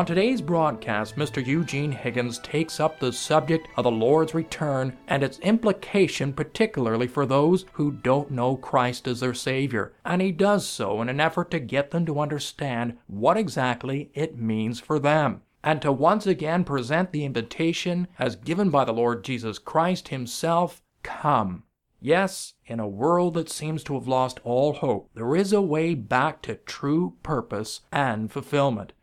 On 0.00 0.06
today's 0.06 0.40
broadcast, 0.40 1.16
Mr. 1.16 1.46
Eugene 1.46 1.92
Higgins 1.92 2.38
takes 2.38 2.80
up 2.80 2.98
the 2.98 3.12
subject 3.12 3.68
of 3.76 3.84
the 3.84 3.90
Lord's 3.90 4.32
return 4.32 4.96
and 5.06 5.22
its 5.22 5.38
implication, 5.40 6.32
particularly 6.32 7.06
for 7.06 7.26
those 7.26 7.66
who 7.74 7.92
don't 7.92 8.30
know 8.30 8.56
Christ 8.56 9.06
as 9.06 9.20
their 9.20 9.34
Savior. 9.34 9.92
And 10.02 10.22
he 10.22 10.32
does 10.32 10.66
so 10.66 11.02
in 11.02 11.10
an 11.10 11.20
effort 11.20 11.50
to 11.50 11.60
get 11.60 11.90
them 11.90 12.06
to 12.06 12.18
understand 12.18 12.96
what 13.08 13.36
exactly 13.36 14.10
it 14.14 14.38
means 14.38 14.80
for 14.80 14.98
them. 14.98 15.42
And 15.62 15.82
to 15.82 15.92
once 15.92 16.26
again 16.26 16.64
present 16.64 17.12
the 17.12 17.26
invitation 17.26 18.08
as 18.18 18.36
given 18.36 18.70
by 18.70 18.86
the 18.86 18.94
Lord 18.94 19.22
Jesus 19.22 19.58
Christ 19.58 20.08
Himself 20.08 20.80
Come. 21.02 21.64
Yes, 22.00 22.54
in 22.64 22.80
a 22.80 22.88
world 22.88 23.34
that 23.34 23.50
seems 23.50 23.84
to 23.84 23.92
have 23.92 24.08
lost 24.08 24.40
all 24.44 24.72
hope, 24.72 25.10
there 25.14 25.36
is 25.36 25.52
a 25.52 25.60
way 25.60 25.92
back 25.94 26.40
to 26.40 26.54
true 26.54 27.16
purpose 27.22 27.82
and 27.92 28.32
fulfillment. 28.32 28.94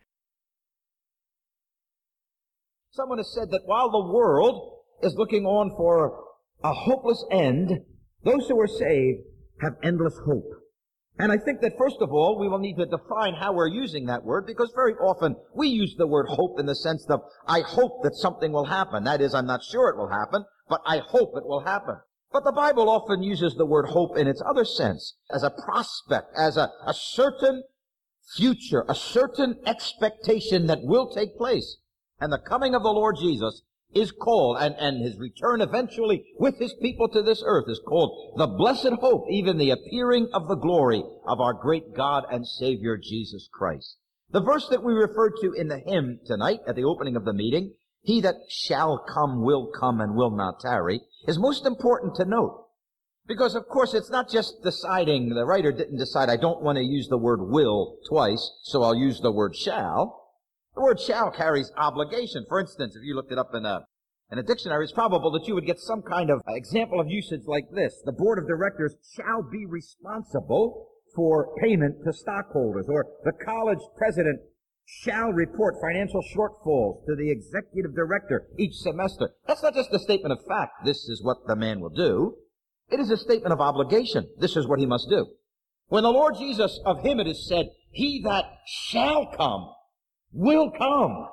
Someone 2.97 3.19
has 3.19 3.31
said 3.31 3.51
that 3.51 3.67
while 3.67 3.91
the 3.91 4.11
world 4.11 4.79
is 5.03 5.13
looking 5.13 5.45
on 5.45 5.69
for 5.77 6.19
a 6.63 6.73
hopeless 6.73 7.23
end, 7.29 7.81
those 8.23 8.47
who 8.47 8.59
are 8.59 8.67
saved 8.67 9.19
have 9.61 9.73
endless 9.83 10.17
hope. 10.25 10.49
And 11.19 11.31
I 11.31 11.37
think 11.37 11.61
that 11.61 11.77
first 11.77 11.97
of 12.01 12.11
all, 12.11 12.39
we 12.39 12.49
will 12.49 12.57
need 12.57 12.77
to 12.77 12.87
define 12.87 13.35
how 13.35 13.53
we're 13.53 13.67
using 13.67 14.07
that 14.07 14.23
word 14.23 14.47
because 14.47 14.71
very 14.73 14.95
often 14.95 15.35
we 15.53 15.67
use 15.67 15.93
the 15.95 16.07
word 16.07 16.25
hope 16.27 16.59
in 16.59 16.65
the 16.65 16.73
sense 16.73 17.05
of, 17.07 17.21
I 17.45 17.59
hope 17.59 18.01
that 18.01 18.15
something 18.15 18.51
will 18.51 18.65
happen. 18.65 19.03
That 19.03 19.21
is, 19.21 19.35
I'm 19.35 19.45
not 19.45 19.63
sure 19.63 19.89
it 19.89 19.97
will 19.97 20.09
happen, 20.09 20.45
but 20.67 20.81
I 20.83 20.97
hope 20.97 21.33
it 21.37 21.45
will 21.45 21.65
happen. 21.65 21.97
But 22.33 22.45
the 22.45 22.51
Bible 22.51 22.89
often 22.89 23.21
uses 23.21 23.53
the 23.53 23.67
word 23.67 23.89
hope 23.89 24.17
in 24.17 24.27
its 24.27 24.41
other 24.43 24.65
sense, 24.65 25.17
as 25.31 25.43
a 25.43 25.51
prospect, 25.51 26.31
as 26.35 26.57
a, 26.57 26.71
a 26.87 26.95
certain 26.95 27.61
future, 28.35 28.85
a 28.89 28.95
certain 28.95 29.59
expectation 29.67 30.65
that 30.65 30.81
will 30.81 31.13
take 31.13 31.37
place. 31.37 31.77
And 32.19 32.31
the 32.31 32.39
coming 32.39 32.73
of 32.73 32.83
the 32.83 32.89
Lord 32.89 33.17
Jesus 33.19 33.61
is 33.93 34.11
called, 34.11 34.57
and, 34.59 34.75
and 34.75 35.01
his 35.01 35.17
return 35.17 35.61
eventually 35.61 36.25
with 36.37 36.57
his 36.59 36.73
people 36.81 37.07
to 37.09 37.21
this 37.21 37.41
earth 37.45 37.65
is 37.67 37.79
called 37.85 38.33
the 38.37 38.47
blessed 38.47 38.99
hope, 38.99 39.25
even 39.29 39.57
the 39.57 39.71
appearing 39.71 40.29
of 40.33 40.47
the 40.47 40.55
glory 40.55 41.03
of 41.25 41.39
our 41.39 41.53
great 41.53 41.95
God 41.95 42.25
and 42.31 42.45
Savior 42.45 42.97
Jesus 42.97 43.47
Christ. 43.51 43.97
The 44.31 44.41
verse 44.41 44.67
that 44.69 44.83
we 44.83 44.93
referred 44.93 45.33
to 45.41 45.53
in 45.53 45.69
the 45.69 45.79
hymn 45.79 46.19
tonight 46.25 46.59
at 46.67 46.75
the 46.75 46.83
opening 46.83 47.15
of 47.15 47.23
the 47.23 47.33
meeting, 47.33 47.73
he 48.01 48.19
that 48.21 48.35
shall 48.49 48.97
come 48.97 49.43
will 49.43 49.71
come 49.79 50.01
and 50.01 50.15
will 50.15 50.31
not 50.31 50.59
tarry, 50.59 51.01
is 51.27 51.39
most 51.39 51.65
important 51.65 52.15
to 52.15 52.25
note. 52.25 52.65
Because 53.25 53.55
of 53.55 53.67
course 53.67 53.93
it's 53.93 54.09
not 54.09 54.29
just 54.29 54.63
deciding, 54.63 55.29
the 55.29 55.45
writer 55.45 55.71
didn't 55.71 55.97
decide 55.97 56.29
I 56.29 56.37
don't 56.37 56.61
want 56.61 56.77
to 56.77 56.83
use 56.83 57.07
the 57.07 57.17
word 57.17 57.41
will 57.41 57.97
twice, 58.07 58.51
so 58.63 58.83
I'll 58.83 58.95
use 58.95 59.19
the 59.21 59.31
word 59.31 59.55
shall. 59.55 60.26
The 60.77 60.83
word 60.83 60.99
shall 60.99 61.31
carries 61.31 61.71
obligation. 61.75 62.45
For 62.47 62.59
instance, 62.59 62.95
if 62.95 63.01
you 63.03 63.15
looked 63.15 63.31
it 63.31 63.39
up 63.39 63.49
in 63.55 63.65
a, 63.65 63.87
in 64.31 64.37
a 64.37 64.43
dictionary, 64.43 64.83
it's 64.83 64.93
probable 64.93 65.31
that 65.31 65.47
you 65.47 65.55
would 65.55 65.65
get 65.65 65.79
some 65.79 66.03
kind 66.03 66.29
of 66.29 66.39
example 66.47 66.99
of 66.99 67.09
usage 67.09 67.41
like 67.47 67.65
this. 67.73 67.99
The 68.05 68.11
board 68.11 68.37
of 68.37 68.47
directors 68.47 68.93
shall 69.15 69.41
be 69.41 69.65
responsible 69.65 70.89
for 71.15 71.55
payment 71.59 72.05
to 72.05 72.13
stockholders, 72.13 72.85
or 72.87 73.07
the 73.23 73.31
college 73.43 73.79
president 73.97 74.39
shall 74.85 75.33
report 75.33 75.81
financial 75.81 76.21
shortfalls 76.35 77.03
to 77.07 77.15
the 77.15 77.31
executive 77.31 77.95
director 77.95 78.45
each 78.59 78.75
semester. 78.75 79.31
That's 79.47 79.63
not 79.63 79.73
just 79.73 79.91
a 79.93 79.99
statement 79.99 80.33
of 80.33 80.45
fact. 80.47 80.85
This 80.85 81.09
is 81.09 81.23
what 81.23 81.37
the 81.47 81.55
man 81.55 81.79
will 81.79 81.89
do. 81.89 82.35
It 82.91 82.99
is 82.99 83.09
a 83.09 83.17
statement 83.17 83.51
of 83.51 83.61
obligation. 83.61 84.29
This 84.37 84.55
is 84.55 84.67
what 84.67 84.77
he 84.77 84.85
must 84.85 85.09
do. 85.09 85.25
When 85.87 86.03
the 86.03 86.11
Lord 86.11 86.35
Jesus, 86.37 86.79
of 86.85 87.01
him 87.01 87.19
it 87.19 87.25
is 87.25 87.47
said, 87.47 87.71
he 87.89 88.21
that 88.25 88.45
shall 88.67 89.25
come 89.35 89.71
will 90.37 90.71
come. 90.71 91.27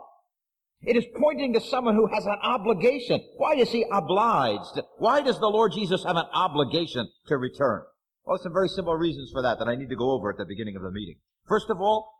It 0.82 0.96
is 0.96 1.04
pointing 1.18 1.52
to 1.52 1.60
someone 1.60 1.94
who 1.94 2.06
has 2.12 2.24
an 2.24 2.38
obligation. 2.42 3.20
Why 3.36 3.54
is 3.54 3.70
he 3.70 3.84
obliged? 3.92 4.80
Why 4.98 5.22
does 5.22 5.38
the 5.38 5.46
Lord 5.46 5.72
Jesus 5.72 6.04
have 6.04 6.16
an 6.16 6.26
obligation 6.32 7.08
to 7.28 7.36
return? 7.36 7.82
Well, 8.24 8.38
some 8.38 8.52
very 8.52 8.68
simple 8.68 8.94
reasons 8.94 9.30
for 9.30 9.42
that 9.42 9.58
that 9.58 9.68
I 9.68 9.76
need 9.76 9.90
to 9.90 9.96
go 9.96 10.10
over 10.12 10.30
at 10.30 10.38
the 10.38 10.46
beginning 10.46 10.76
of 10.76 10.82
the 10.82 10.90
meeting. 10.90 11.16
First 11.46 11.68
of 11.68 11.80
all, 11.80 12.12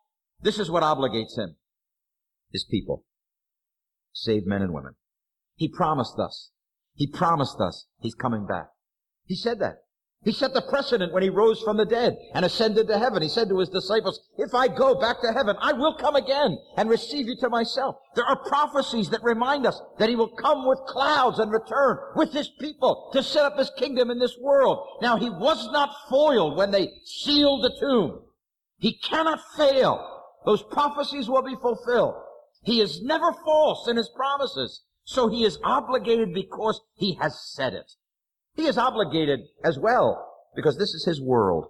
this 0.42 0.58
is 0.58 0.70
what 0.70 0.82
obligates 0.82 1.38
him. 1.38 1.56
His 2.52 2.64
people. 2.70 3.04
Saved 4.12 4.46
men 4.46 4.62
and 4.62 4.72
women. 4.72 4.94
He 5.56 5.68
promised 5.68 6.18
us. 6.18 6.50
He 6.94 7.06
promised 7.06 7.60
us 7.60 7.86
he's 7.98 8.14
coming 8.14 8.46
back. 8.46 8.68
He 9.24 9.34
said 9.34 9.58
that. 9.60 9.83
He 10.24 10.32
set 10.32 10.54
the 10.54 10.62
precedent 10.62 11.12
when 11.12 11.22
he 11.22 11.28
rose 11.28 11.60
from 11.60 11.76
the 11.76 11.84
dead 11.84 12.16
and 12.34 12.46
ascended 12.46 12.88
to 12.88 12.98
heaven. 12.98 13.22
He 13.22 13.28
said 13.28 13.48
to 13.50 13.58
his 13.58 13.68
disciples, 13.68 14.20
if 14.38 14.54
I 14.54 14.68
go 14.68 14.98
back 14.98 15.20
to 15.20 15.32
heaven, 15.32 15.54
I 15.60 15.74
will 15.74 15.94
come 15.94 16.16
again 16.16 16.58
and 16.78 16.88
receive 16.88 17.26
you 17.26 17.36
to 17.40 17.50
myself. 17.50 17.96
There 18.14 18.24
are 18.24 18.36
prophecies 18.36 19.10
that 19.10 19.22
remind 19.22 19.66
us 19.66 19.80
that 19.98 20.08
he 20.08 20.16
will 20.16 20.28
come 20.28 20.66
with 20.66 20.78
clouds 20.86 21.38
and 21.38 21.52
return 21.52 21.98
with 22.16 22.32
his 22.32 22.48
people 22.58 23.10
to 23.12 23.22
set 23.22 23.44
up 23.44 23.58
his 23.58 23.70
kingdom 23.76 24.10
in 24.10 24.18
this 24.18 24.38
world. 24.40 24.98
Now 25.02 25.18
he 25.18 25.28
was 25.28 25.68
not 25.72 25.94
foiled 26.08 26.56
when 26.56 26.70
they 26.70 26.88
sealed 27.04 27.62
the 27.62 27.76
tomb. 27.78 28.22
He 28.78 28.94
cannot 28.94 29.40
fail. 29.58 30.22
Those 30.46 30.62
prophecies 30.62 31.28
will 31.28 31.42
be 31.42 31.56
fulfilled. 31.56 32.14
He 32.62 32.80
is 32.80 33.02
never 33.02 33.30
false 33.44 33.88
in 33.88 33.98
his 33.98 34.08
promises. 34.08 34.84
So 35.04 35.28
he 35.28 35.44
is 35.44 35.58
obligated 35.62 36.32
because 36.32 36.80
he 36.94 37.18
has 37.20 37.38
said 37.38 37.74
it. 37.74 37.92
He 38.54 38.66
is 38.66 38.78
obligated 38.78 39.40
as 39.64 39.78
well 39.78 40.32
because 40.54 40.78
this 40.78 40.94
is 40.94 41.04
his 41.04 41.20
world. 41.20 41.66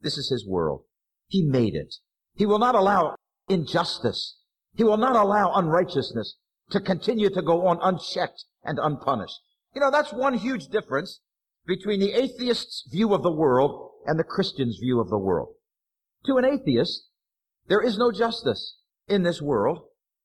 This 0.00 0.16
is 0.16 0.30
his 0.30 0.46
world. 0.46 0.84
He 1.26 1.42
made 1.42 1.74
it. 1.74 1.96
He 2.34 2.46
will 2.46 2.58
not 2.58 2.74
allow 2.74 3.16
injustice. 3.48 4.38
He 4.74 4.84
will 4.84 4.96
not 4.96 5.16
allow 5.16 5.52
unrighteousness 5.54 6.36
to 6.70 6.80
continue 6.80 7.30
to 7.30 7.42
go 7.42 7.66
on 7.66 7.78
unchecked 7.82 8.44
and 8.64 8.78
unpunished. 8.80 9.40
You 9.74 9.80
know, 9.80 9.90
that's 9.90 10.12
one 10.12 10.34
huge 10.34 10.68
difference 10.68 11.20
between 11.66 12.00
the 12.00 12.12
atheist's 12.12 12.88
view 12.90 13.12
of 13.12 13.22
the 13.22 13.32
world 13.32 13.90
and 14.06 14.18
the 14.18 14.24
Christian's 14.24 14.78
view 14.78 15.00
of 15.00 15.10
the 15.10 15.18
world. 15.18 15.54
To 16.26 16.36
an 16.36 16.44
atheist, 16.44 17.08
there 17.68 17.82
is 17.82 17.98
no 17.98 18.12
justice 18.12 18.78
in 19.08 19.22
this 19.22 19.42
world. 19.42 19.80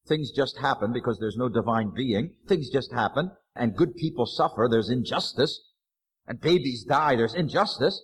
Things 0.07 0.31
just 0.31 0.57
happen 0.59 0.93
because 0.93 1.17
there's 1.19 1.37
no 1.37 1.49
divine 1.49 1.91
being. 1.95 2.35
Things 2.47 2.69
just 2.69 2.91
happen 2.91 3.31
and 3.55 3.75
good 3.75 3.95
people 3.95 4.25
suffer. 4.25 4.67
There's 4.69 4.89
injustice 4.89 5.61
and 6.27 6.39
babies 6.39 6.83
die, 6.83 7.15
there's 7.15 7.33
injustice. 7.33 8.01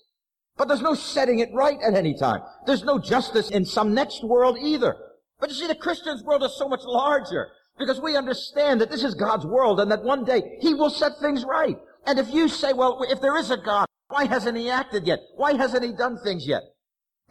But 0.58 0.68
there's 0.68 0.82
no 0.82 0.94
setting 0.94 1.40
it 1.40 1.50
right 1.54 1.78
at 1.82 1.96
any 1.96 2.16
time. 2.18 2.42
There's 2.66 2.84
no 2.84 3.00
justice 3.00 3.50
in 3.50 3.66
some 3.66 3.94
next 3.94 4.24
world 4.24 4.58
either. 4.62 4.96
But 5.40 5.50
you 5.50 5.56
see, 5.56 5.68
the 5.68 5.76
Christian's 5.76 6.24
world 6.24 6.44
is 6.44 6.56
so 6.58 6.68
much 6.68 6.82
larger 6.84 7.50
because 7.80 8.00
we 8.00 8.16
understand 8.16 8.80
that 8.82 8.92
this 8.92 9.04
is 9.04 9.16
God's 9.16 9.46
world 9.46 9.80
and 9.80 9.92
that 9.92 10.04
one 10.04 10.24
day 10.24 10.58
He 10.60 10.74
will 10.74 10.90
set 10.90 11.14
things 11.20 11.44
right. 11.46 11.78
And 12.06 12.20
if 12.20 12.32
you 12.34 12.48
say, 12.48 12.74
well, 12.74 13.04
if 13.10 13.22
there 13.22 13.38
is 13.38 13.50
a 13.50 13.58
God, 13.58 13.88
why 14.10 14.26
hasn't 14.26 14.58
He 14.58 14.70
acted 14.70 15.08
yet? 15.08 15.20
Why 15.36 15.54
hasn't 15.54 15.84
He 15.84 15.94
done 15.94 16.18
things 16.24 16.46
yet? 16.46 16.62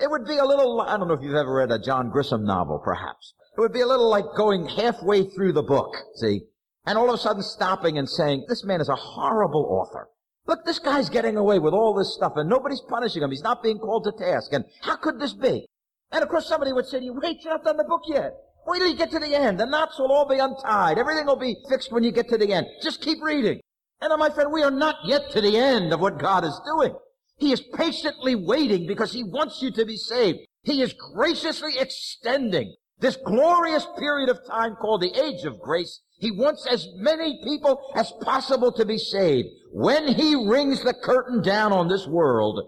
It 0.01 0.11
would 0.11 0.27
be 0.27 0.39
a 0.39 0.45
little, 0.45 0.81
I 0.81 0.97
don't 0.97 1.09
know 1.09 1.15
if 1.15 1.23
you've 1.23 1.35
ever 1.35 1.55
read 1.55 1.71
a 1.71 1.79
John 1.79 2.11
Grisham 2.11 2.43
novel, 2.43 2.81
perhaps. 2.83 3.35
It 3.57 3.61
would 3.61 3.73
be 3.73 3.83
a 3.83 3.87
little 3.87 4.09
like 4.09 4.25
going 4.37 4.67
halfway 4.67 5.25
through 5.25 5.53
the 5.53 5.63
book, 5.63 5.95
see? 6.17 6.41
And 6.87 6.97
all 6.97 7.09
of 7.09 7.15
a 7.15 7.19
sudden 7.19 7.43
stopping 7.43 7.99
and 7.99 8.09
saying, 8.09 8.47
this 8.49 8.65
man 8.65 8.81
is 8.81 8.89
a 8.89 8.97
horrible 8.97 9.67
author. 9.71 10.09
Look, 10.47 10.65
this 10.65 10.79
guy's 10.79 11.09
getting 11.09 11.37
away 11.37 11.59
with 11.59 11.75
all 11.75 11.95
this 11.95 12.15
stuff 12.15 12.33
and 12.37 12.49
nobody's 12.49 12.81
punishing 12.89 13.23
him. 13.23 13.31
He's 13.31 13.43
not 13.43 13.63
being 13.63 13.79
called 13.79 14.05
to 14.05 14.13
task. 14.13 14.53
And 14.53 14.65
how 14.83 14.97
could 14.97 15.21
this 15.21 15.33
be? 15.33 15.67
And 16.13 16.23
of 16.23 16.29
course 16.29 16.47
somebody 16.47 16.73
would 16.73 16.87
say 16.87 16.99
to 16.99 17.05
you, 17.05 17.13
wait, 17.13 17.45
you're 17.45 17.55
not 17.55 17.65
done 17.65 17.77
the 17.77 17.85
book 17.85 18.03
yet. 18.09 18.35
Wait 18.67 18.79
till 18.79 18.89
you 18.89 18.97
get 18.97 19.11
to 19.11 19.19
the 19.19 19.35
end. 19.35 19.59
The 19.59 19.67
knots 19.67 19.99
will 19.99 20.13
all 20.13 20.29
be 20.29 20.39
untied. 20.39 20.99
Everything 20.99 21.27
will 21.27 21.37
be 21.37 21.57
fixed 21.69 21.93
when 21.93 22.03
you 22.03 22.13
get 22.13 22.29
to 22.29 22.39
the 22.39 22.53
end. 22.53 22.67
Just 22.83 23.03
keep 23.03 23.23
reading. 23.23 23.61
And 24.01 24.13
uh, 24.13 24.17
my 24.17 24.31
friend, 24.31 24.53
we 24.53 24.63
are 24.63 24.71
not 24.71 24.97
yet 25.05 25.31
to 25.33 25.41
the 25.41 25.57
end 25.57 25.93
of 25.93 26.01
what 26.01 26.19
God 26.19 26.45
is 26.45 26.61
doing. 26.67 26.95
He 27.39 27.53
is 27.53 27.61
patiently 27.75 28.35
waiting 28.35 28.87
because 28.87 29.13
He 29.13 29.25
wants 29.25 29.63
you 29.63 29.71
to 29.73 29.85
be 29.85 29.97
saved. 29.97 30.41
He 30.63 30.83
is 30.83 30.95
graciously 31.15 31.79
extending 31.79 32.75
This 33.00 33.17
glorious 33.17 33.87
period 33.99 34.29
of 34.29 34.47
time 34.47 34.76
called 34.76 35.00
the 35.00 35.19
age 35.19 35.44
of 35.44 35.61
grace, 35.61 36.00
he 36.19 36.31
wants 36.31 36.67
as 36.67 36.87
many 36.97 37.41
people 37.43 37.81
as 37.94 38.12
possible 38.20 38.73
to 38.73 38.85
be 38.85 38.99
saved. 38.99 39.49
When 39.73 40.06
he 40.06 40.35
rings 40.35 40.82
the 40.82 40.93
curtain 40.93 41.43
down 41.43 41.73
on 41.73 41.88
this 41.88 42.06
world, 42.06 42.61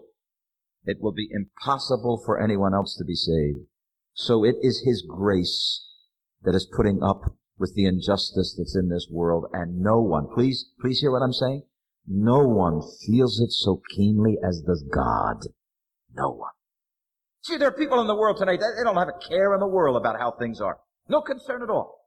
it 0.84 0.98
will 1.00 1.12
be 1.12 1.28
impossible 1.30 2.22
for 2.24 2.40
anyone 2.40 2.72
else 2.74 2.96
to 2.96 3.04
be 3.04 3.14
saved. 3.14 3.58
So 4.14 4.42
it 4.44 4.56
is 4.62 4.84
his 4.86 5.02
grace 5.06 5.84
that 6.42 6.54
is 6.54 6.66
putting 6.74 7.02
up 7.02 7.36
with 7.58 7.74
the 7.74 7.86
injustice 7.86 8.54
that's 8.56 8.74
in 8.74 8.88
this 8.88 9.08
world 9.10 9.46
and 9.52 9.80
no 9.80 10.00
one, 10.00 10.28
please, 10.34 10.70
please 10.80 11.00
hear 11.00 11.12
what 11.12 11.22
I'm 11.22 11.32
saying? 11.32 11.62
No 12.08 12.38
one 12.38 12.80
feels 13.06 13.38
it 13.38 13.52
so 13.52 13.82
keenly 13.94 14.38
as 14.42 14.62
does 14.62 14.82
God. 14.92 15.46
No 16.14 16.30
one. 16.30 16.50
See, 17.42 17.56
there 17.56 17.68
are 17.68 17.72
people 17.72 18.00
in 18.00 18.06
the 18.06 18.14
world 18.14 18.38
tonight, 18.38 18.60
that 18.60 18.74
they 18.76 18.84
don't 18.84 18.96
have 18.96 19.08
a 19.08 19.28
care 19.28 19.52
in 19.54 19.60
the 19.60 19.66
world 19.66 19.96
about 19.96 20.18
how 20.18 20.30
things 20.32 20.60
are. 20.60 20.78
No 21.08 21.20
concern 21.20 21.62
at 21.62 21.70
all. 21.70 21.98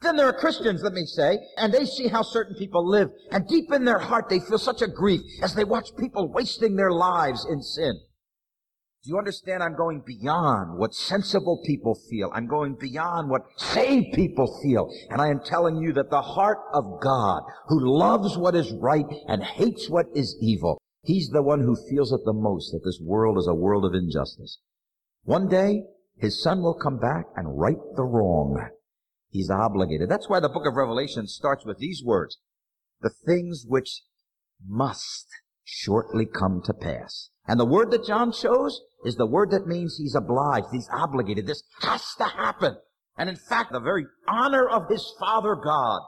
Then 0.00 0.16
there 0.16 0.26
are 0.26 0.32
Christians, 0.32 0.82
let 0.82 0.94
me 0.94 1.04
say, 1.04 1.38
and 1.56 1.72
they 1.72 1.84
see 1.84 2.08
how 2.08 2.22
certain 2.22 2.56
people 2.56 2.88
live, 2.88 3.10
and 3.30 3.46
deep 3.46 3.70
in 3.72 3.84
their 3.84 4.00
heart 4.00 4.28
they 4.28 4.40
feel 4.40 4.58
such 4.58 4.82
a 4.82 4.88
grief 4.88 5.20
as 5.42 5.54
they 5.54 5.64
watch 5.64 5.90
people 5.96 6.32
wasting 6.32 6.76
their 6.76 6.90
lives 6.90 7.46
in 7.48 7.62
sin. 7.62 8.00
Do 9.04 9.10
you 9.10 9.18
understand? 9.18 9.62
I'm 9.62 9.76
going 9.76 10.02
beyond 10.06 10.78
what 10.78 10.94
sensible 10.94 11.60
people 11.66 11.98
feel. 12.08 12.30
I'm 12.32 12.46
going 12.46 12.76
beyond 12.78 13.30
what 13.30 13.42
saved 13.56 14.14
people 14.14 14.60
feel. 14.62 14.88
And 15.10 15.20
I 15.20 15.28
am 15.28 15.40
telling 15.40 15.76
you 15.76 15.92
that 15.94 16.08
the 16.08 16.22
heart 16.22 16.58
of 16.72 17.00
God, 17.00 17.42
who 17.66 17.80
loves 17.80 18.38
what 18.38 18.54
is 18.54 18.72
right 18.72 19.06
and 19.26 19.42
hates 19.42 19.90
what 19.90 20.06
is 20.14 20.36
evil, 20.40 20.80
He's 21.02 21.30
the 21.30 21.42
one 21.42 21.60
who 21.60 21.76
feels 21.90 22.12
it 22.12 22.20
the 22.24 22.32
most 22.32 22.70
that 22.72 22.82
this 22.84 23.00
world 23.02 23.36
is 23.38 23.48
a 23.48 23.54
world 23.54 23.84
of 23.84 23.94
injustice. 23.94 24.58
One 25.24 25.48
day, 25.48 25.82
his 26.16 26.40
son 26.40 26.62
will 26.62 26.74
come 26.74 26.98
back 26.98 27.26
and 27.34 27.58
right 27.58 27.78
the 27.96 28.04
wrong. 28.04 28.68
He's 29.28 29.50
obligated. 29.50 30.08
That's 30.08 30.28
why 30.28 30.40
the 30.40 30.48
book 30.48 30.66
of 30.66 30.76
Revelation 30.76 31.26
starts 31.26 31.64
with 31.64 31.78
these 31.78 32.02
words. 32.04 32.38
The 33.00 33.10
things 33.26 33.64
which 33.66 34.02
must 34.64 35.26
shortly 35.64 36.26
come 36.26 36.62
to 36.66 36.74
pass. 36.74 37.30
And 37.46 37.58
the 37.58 37.66
word 37.66 37.90
that 37.90 38.06
John 38.06 38.30
chose 38.30 38.80
is 39.04 39.16
the 39.16 39.26
word 39.26 39.50
that 39.50 39.66
means 39.66 39.96
he's 39.96 40.14
obliged, 40.14 40.66
he's 40.70 40.88
obligated. 40.92 41.46
This 41.46 41.64
has 41.80 42.14
to 42.18 42.24
happen. 42.24 42.76
And 43.16 43.28
in 43.28 43.36
fact, 43.36 43.72
the 43.72 43.80
very 43.80 44.06
honor 44.28 44.68
of 44.68 44.88
his 44.88 45.12
Father 45.18 45.56
God 45.56 46.02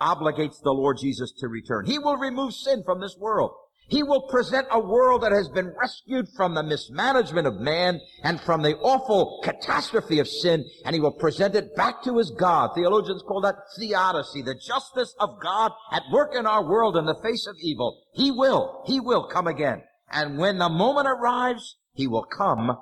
obligates 0.00 0.60
the 0.62 0.72
Lord 0.72 0.98
Jesus 1.00 1.32
to 1.38 1.48
return. 1.48 1.86
He 1.86 1.98
will 1.98 2.16
remove 2.16 2.52
sin 2.52 2.82
from 2.84 3.00
this 3.00 3.16
world. 3.18 3.52
He 3.88 4.02
will 4.02 4.22
present 4.22 4.66
a 4.70 4.80
world 4.80 5.22
that 5.22 5.30
has 5.30 5.48
been 5.48 5.72
rescued 5.78 6.28
from 6.36 6.54
the 6.54 6.64
mismanagement 6.64 7.46
of 7.46 7.60
man 7.60 8.00
and 8.22 8.40
from 8.40 8.62
the 8.62 8.76
awful 8.78 9.40
catastrophe 9.44 10.18
of 10.18 10.26
sin, 10.26 10.64
and 10.84 10.92
he 10.92 11.00
will 11.00 11.12
present 11.12 11.54
it 11.54 11.76
back 11.76 12.02
to 12.02 12.18
his 12.18 12.30
God. 12.30 12.70
Theologians 12.74 13.22
call 13.22 13.40
that 13.42 13.54
theodicy, 13.78 14.42
the 14.42 14.56
justice 14.56 15.14
of 15.20 15.40
God 15.40 15.70
at 15.92 16.02
work 16.10 16.34
in 16.34 16.46
our 16.46 16.64
world 16.64 16.96
in 16.96 17.06
the 17.06 17.20
face 17.22 17.46
of 17.46 17.54
evil. 17.62 18.02
He 18.12 18.32
will, 18.32 18.82
he 18.86 18.98
will 18.98 19.28
come 19.28 19.46
again. 19.46 19.82
And 20.10 20.36
when 20.36 20.58
the 20.58 20.68
moment 20.68 21.06
arrives, 21.06 21.76
he 21.92 22.08
will 22.08 22.24
come, 22.24 22.76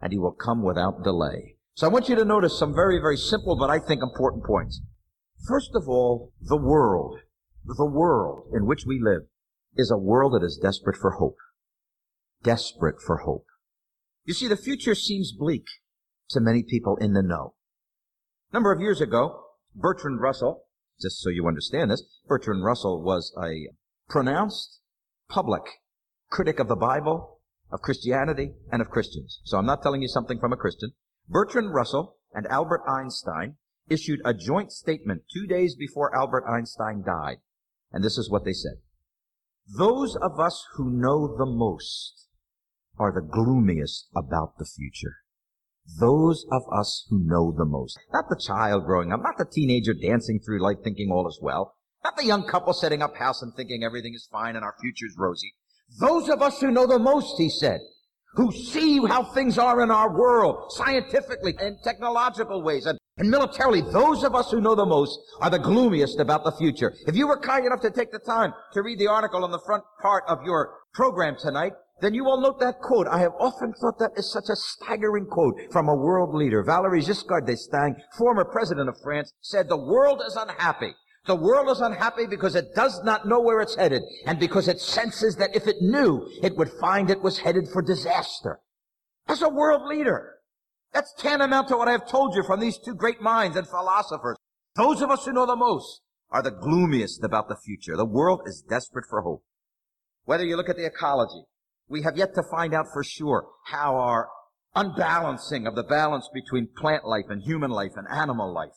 and 0.00 0.12
he 0.12 0.18
will 0.18 0.32
come 0.32 0.62
without 0.62 1.02
delay. 1.02 1.56
So 1.74 1.86
I 1.86 1.90
want 1.90 2.10
you 2.10 2.16
to 2.16 2.24
notice 2.24 2.58
some 2.58 2.74
very, 2.74 2.98
very 2.98 3.16
simple, 3.16 3.56
but 3.56 3.70
I 3.70 3.78
think 3.78 4.02
important 4.02 4.44
points. 4.44 4.82
First 5.48 5.70
of 5.74 5.88
all, 5.88 6.32
the 6.42 6.58
world, 6.58 7.20
the 7.64 7.86
world 7.86 8.44
in 8.52 8.66
which 8.66 8.84
we 8.86 9.00
live 9.02 9.22
is 9.76 9.90
a 9.90 9.98
world 9.98 10.34
that 10.34 10.44
is 10.44 10.58
desperate 10.60 10.96
for 10.96 11.12
hope. 11.12 11.36
Desperate 12.42 13.00
for 13.00 13.18
hope. 13.18 13.46
You 14.24 14.34
see, 14.34 14.48
the 14.48 14.56
future 14.56 14.94
seems 14.94 15.32
bleak 15.32 15.64
to 16.30 16.40
many 16.40 16.62
people 16.62 16.96
in 16.96 17.12
the 17.12 17.22
know. 17.22 17.54
A 18.50 18.56
number 18.56 18.72
of 18.72 18.80
years 18.80 19.00
ago, 19.00 19.44
Bertrand 19.74 20.20
Russell, 20.20 20.64
just 21.00 21.20
so 21.20 21.30
you 21.30 21.46
understand 21.46 21.90
this, 21.90 22.02
Bertrand 22.26 22.64
Russell 22.64 23.02
was 23.02 23.32
a 23.42 23.68
pronounced 24.08 24.80
public 25.28 25.62
critic 26.30 26.58
of 26.58 26.68
the 26.68 26.76
Bible, 26.76 27.40
of 27.70 27.80
Christianity, 27.80 28.52
and 28.70 28.82
of 28.82 28.90
Christians. 28.90 29.40
So 29.44 29.58
I'm 29.58 29.66
not 29.66 29.82
telling 29.82 30.02
you 30.02 30.08
something 30.08 30.38
from 30.38 30.52
a 30.52 30.56
Christian. 30.56 30.92
Bertrand 31.28 31.72
Russell 31.72 32.16
and 32.32 32.46
Albert 32.48 32.82
Einstein 32.88 33.56
issued 33.88 34.20
a 34.24 34.34
joint 34.34 34.72
statement 34.72 35.22
two 35.32 35.46
days 35.46 35.74
before 35.74 36.14
Albert 36.14 36.44
Einstein 36.48 37.02
died. 37.04 37.38
And 37.92 38.04
this 38.04 38.18
is 38.18 38.30
what 38.30 38.44
they 38.44 38.52
said. 38.52 38.78
Those 39.76 40.16
of 40.16 40.40
us 40.40 40.66
who 40.74 40.90
know 40.90 41.36
the 41.36 41.46
most 41.46 42.26
are 42.98 43.12
the 43.12 43.26
gloomiest 43.26 44.08
about 44.16 44.58
the 44.58 44.64
future. 44.64 45.18
Those 45.98 46.44
of 46.50 46.62
us 46.72 47.06
who 47.08 47.20
know 47.24 47.54
the 47.56 47.64
most. 47.64 47.98
Not 48.12 48.24
the 48.28 48.40
child 48.44 48.84
growing 48.84 49.12
up, 49.12 49.22
not 49.22 49.38
the 49.38 49.44
teenager 49.44 49.94
dancing 49.94 50.40
through 50.40 50.60
life 50.62 50.78
thinking 50.82 51.10
all 51.10 51.28
is 51.28 51.38
well, 51.40 51.76
not 52.02 52.16
the 52.16 52.24
young 52.24 52.46
couple 52.46 52.72
setting 52.72 53.00
up 53.02 53.16
house 53.16 53.42
and 53.42 53.54
thinking 53.54 53.84
everything 53.84 54.14
is 54.14 54.28
fine 54.30 54.56
and 54.56 54.64
our 54.64 54.74
future's 54.80 55.14
rosy. 55.16 55.54
Those 56.00 56.28
of 56.28 56.42
us 56.42 56.60
who 56.60 56.70
know 56.70 56.86
the 56.86 56.98
most, 56.98 57.38
he 57.38 57.48
said, 57.48 57.80
who 58.34 58.52
see 58.52 58.98
how 59.06 59.24
things 59.24 59.58
are 59.58 59.82
in 59.82 59.90
our 59.90 60.16
world, 60.16 60.72
scientifically 60.72 61.54
and 61.58 61.76
technological 61.82 62.62
ways, 62.62 62.86
and 62.86 62.98
and 63.20 63.30
militarily, 63.30 63.82
those 63.82 64.24
of 64.24 64.34
us 64.34 64.50
who 64.50 64.62
know 64.62 64.74
the 64.74 64.86
most 64.86 65.18
are 65.42 65.50
the 65.50 65.58
gloomiest 65.58 66.18
about 66.20 66.42
the 66.42 66.52
future. 66.52 66.94
If 67.06 67.14
you 67.14 67.28
were 67.28 67.38
kind 67.38 67.66
enough 67.66 67.82
to 67.82 67.90
take 67.90 68.10
the 68.10 68.18
time 68.18 68.54
to 68.72 68.82
read 68.82 68.98
the 68.98 69.08
article 69.08 69.44
on 69.44 69.50
the 69.50 69.60
front 69.66 69.84
part 70.00 70.24
of 70.26 70.42
your 70.42 70.78
program 70.94 71.36
tonight, 71.38 71.74
then 72.00 72.14
you 72.14 72.24
will 72.24 72.40
note 72.40 72.60
that 72.60 72.80
quote. 72.80 73.06
I 73.06 73.18
have 73.18 73.32
often 73.38 73.74
thought 73.74 73.98
that 73.98 74.12
is 74.16 74.32
such 74.32 74.48
a 74.48 74.56
staggering 74.56 75.26
quote 75.26 75.54
from 75.70 75.90
a 75.90 75.94
world 75.94 76.34
leader. 76.34 76.64
Valéry 76.64 77.04
Giscard 77.06 77.46
d'Estaing, 77.46 77.96
former 78.16 78.46
president 78.46 78.88
of 78.88 78.96
France, 79.02 79.30
said 79.42 79.68
the 79.68 79.76
world 79.76 80.22
is 80.26 80.34
unhappy. 80.34 80.94
The 81.26 81.36
world 81.36 81.68
is 81.68 81.82
unhappy 81.82 82.26
because 82.26 82.54
it 82.54 82.74
does 82.74 83.04
not 83.04 83.28
know 83.28 83.40
where 83.42 83.60
it's 83.60 83.76
headed 83.76 84.00
and 84.24 84.40
because 84.40 84.66
it 84.66 84.80
senses 84.80 85.36
that 85.36 85.54
if 85.54 85.66
it 85.66 85.82
knew, 85.82 86.26
it 86.42 86.56
would 86.56 86.70
find 86.80 87.10
it 87.10 87.20
was 87.20 87.40
headed 87.40 87.68
for 87.68 87.82
disaster. 87.82 88.60
As 89.28 89.42
a 89.42 89.50
world 89.50 89.82
leader, 89.84 90.39
that's 90.92 91.14
tantamount 91.14 91.68
to 91.68 91.76
what 91.76 91.88
I 91.88 91.92
have 91.92 92.08
told 92.08 92.34
you 92.34 92.42
from 92.42 92.60
these 92.60 92.78
two 92.78 92.94
great 92.94 93.20
minds 93.20 93.56
and 93.56 93.66
philosophers. 93.66 94.36
Those 94.76 95.02
of 95.02 95.10
us 95.10 95.24
who 95.24 95.32
know 95.32 95.46
the 95.46 95.56
most 95.56 96.00
are 96.30 96.42
the 96.42 96.50
gloomiest 96.50 97.22
about 97.24 97.48
the 97.48 97.56
future. 97.56 97.96
The 97.96 98.04
world 98.04 98.42
is 98.46 98.64
desperate 98.68 99.06
for 99.08 99.22
hope. 99.22 99.44
Whether 100.24 100.44
you 100.44 100.56
look 100.56 100.68
at 100.68 100.76
the 100.76 100.86
ecology, 100.86 101.44
we 101.88 102.02
have 102.02 102.16
yet 102.16 102.34
to 102.34 102.42
find 102.50 102.74
out 102.74 102.86
for 102.92 103.02
sure 103.02 103.48
how 103.66 103.96
our 103.96 104.28
unbalancing 104.74 105.66
of 105.66 105.74
the 105.74 105.82
balance 105.82 106.28
between 106.32 106.68
plant 106.76 107.04
life 107.04 107.26
and 107.28 107.42
human 107.42 107.70
life 107.70 107.92
and 107.96 108.06
animal 108.08 108.52
life 108.52 108.76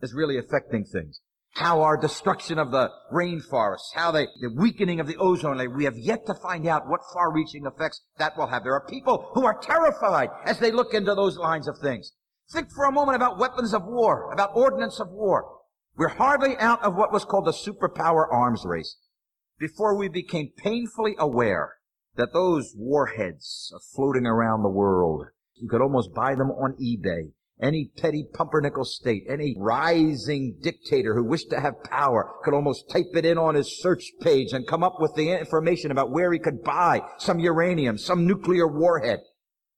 is 0.00 0.14
really 0.14 0.38
affecting 0.38 0.84
things 0.84 1.20
how 1.52 1.80
our 1.82 1.96
destruction 1.96 2.58
of 2.58 2.70
the 2.70 2.90
rainforests, 3.12 3.94
how 3.94 4.10
the, 4.12 4.26
the 4.40 4.54
weakening 4.54 5.00
of 5.00 5.06
the 5.06 5.16
ozone 5.16 5.58
layer, 5.58 5.70
we 5.70 5.84
have 5.84 5.96
yet 5.96 6.24
to 6.26 6.34
find 6.34 6.66
out 6.66 6.88
what 6.88 7.00
far-reaching 7.12 7.66
effects 7.66 8.02
that 8.18 8.36
will 8.36 8.46
have. 8.46 8.62
There 8.62 8.74
are 8.74 8.86
people 8.86 9.30
who 9.34 9.44
are 9.44 9.58
terrified 9.60 10.30
as 10.44 10.58
they 10.58 10.70
look 10.70 10.94
into 10.94 11.14
those 11.14 11.36
lines 11.36 11.66
of 11.66 11.78
things. 11.78 12.12
Think 12.52 12.70
for 12.70 12.84
a 12.84 12.92
moment 12.92 13.16
about 13.16 13.38
weapons 13.38 13.74
of 13.74 13.84
war, 13.84 14.32
about 14.32 14.54
ordnance 14.54 15.00
of 15.00 15.10
war. 15.10 15.58
We're 15.96 16.08
hardly 16.08 16.56
out 16.58 16.82
of 16.82 16.94
what 16.94 17.12
was 17.12 17.24
called 17.24 17.46
the 17.46 17.52
superpower 17.52 18.26
arms 18.30 18.64
race 18.64 18.96
before 19.58 19.98
we 19.98 20.08
became 20.08 20.52
painfully 20.56 21.16
aware 21.18 21.74
that 22.14 22.32
those 22.32 22.72
warheads 22.76 23.72
are 23.74 23.80
floating 23.94 24.26
around 24.26 24.62
the 24.62 24.68
world. 24.68 25.26
You 25.54 25.68
could 25.68 25.82
almost 25.82 26.14
buy 26.14 26.36
them 26.36 26.50
on 26.50 26.76
eBay 26.80 27.32
any 27.60 27.90
petty 27.96 28.26
pumpernickel 28.32 28.84
state, 28.84 29.24
any 29.28 29.54
rising 29.58 30.56
dictator 30.62 31.14
who 31.14 31.24
wished 31.24 31.50
to 31.50 31.60
have 31.60 31.82
power 31.84 32.34
could 32.44 32.54
almost 32.54 32.88
type 32.90 33.10
it 33.14 33.24
in 33.24 33.38
on 33.38 33.54
his 33.54 33.80
search 33.80 34.12
page 34.20 34.52
and 34.52 34.66
come 34.66 34.82
up 34.82 34.96
with 35.00 35.14
the 35.14 35.30
information 35.30 35.90
about 35.90 36.10
where 36.10 36.32
he 36.32 36.38
could 36.38 36.62
buy 36.62 37.02
some 37.18 37.38
uranium, 37.38 37.98
some 37.98 38.26
nuclear 38.26 38.66
warhead. 38.66 39.20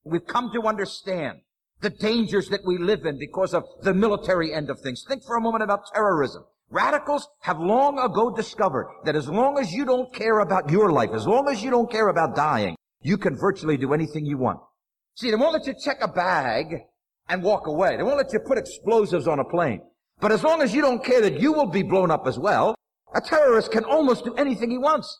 We've 0.04 0.26
come 0.26 0.50
to 0.54 0.62
understand 0.62 1.40
the 1.80 1.90
dangers 1.90 2.49
that 2.50 2.64
we 2.66 2.78
live 2.78 3.06
in 3.06 3.18
because 3.18 3.54
of 3.54 3.64
the 3.82 3.94
military 3.94 4.52
end 4.52 4.70
of 4.70 4.80
things. 4.80 5.04
Think 5.06 5.25
for 5.25 5.37
a 5.37 5.40
moment 5.40 5.62
about 5.62 5.87
terrorism. 5.94 6.44
Radicals 6.70 7.26
have 7.40 7.58
long 7.58 7.99
ago 7.99 8.34
discovered 8.34 8.88
that 9.04 9.16
as 9.16 9.28
long 9.28 9.58
as 9.58 9.72
you 9.72 9.84
don't 9.84 10.14
care 10.14 10.38
about 10.40 10.70
your 10.70 10.92
life, 10.92 11.10
as 11.12 11.26
long 11.26 11.49
as 11.49 11.62
you 11.62 11.70
don't 11.70 11.90
care 11.90 12.08
about 12.08 12.37
dying, 12.37 12.76
you 13.02 13.16
can 13.16 13.37
virtually 13.37 13.76
do 13.76 13.92
anything 13.92 14.25
you 14.25 14.38
want. 14.38 14.60
See, 15.16 15.30
they 15.30 15.37
won't 15.37 15.54
let 15.54 15.66
you 15.66 15.75
check 15.82 15.99
a 16.00 16.08
bag 16.08 16.82
and 17.30 17.42
walk 17.42 17.66
away. 17.66 17.96
They 17.96 18.02
won't 18.02 18.18
let 18.18 18.32
you 18.32 18.40
put 18.40 18.58
explosives 18.58 19.26
on 19.26 19.38
a 19.38 19.44
plane. 19.44 19.80
But 20.20 20.32
as 20.32 20.42
long 20.42 20.60
as 20.60 20.75
you 20.75 20.82
don't 20.82 21.02
care 21.02 21.22
that 21.22 21.40
you 21.40 21.52
will 21.52 21.66
be 21.66 21.82
blown 21.82 22.10
up 22.10 22.26
as 22.26 22.38
well, 22.38 22.75
a 23.14 23.20
terrorist 23.20 23.72
can 23.72 23.84
almost 23.84 24.25
do 24.25 24.34
anything 24.34 24.70
he 24.70 24.78
wants. 24.78 25.18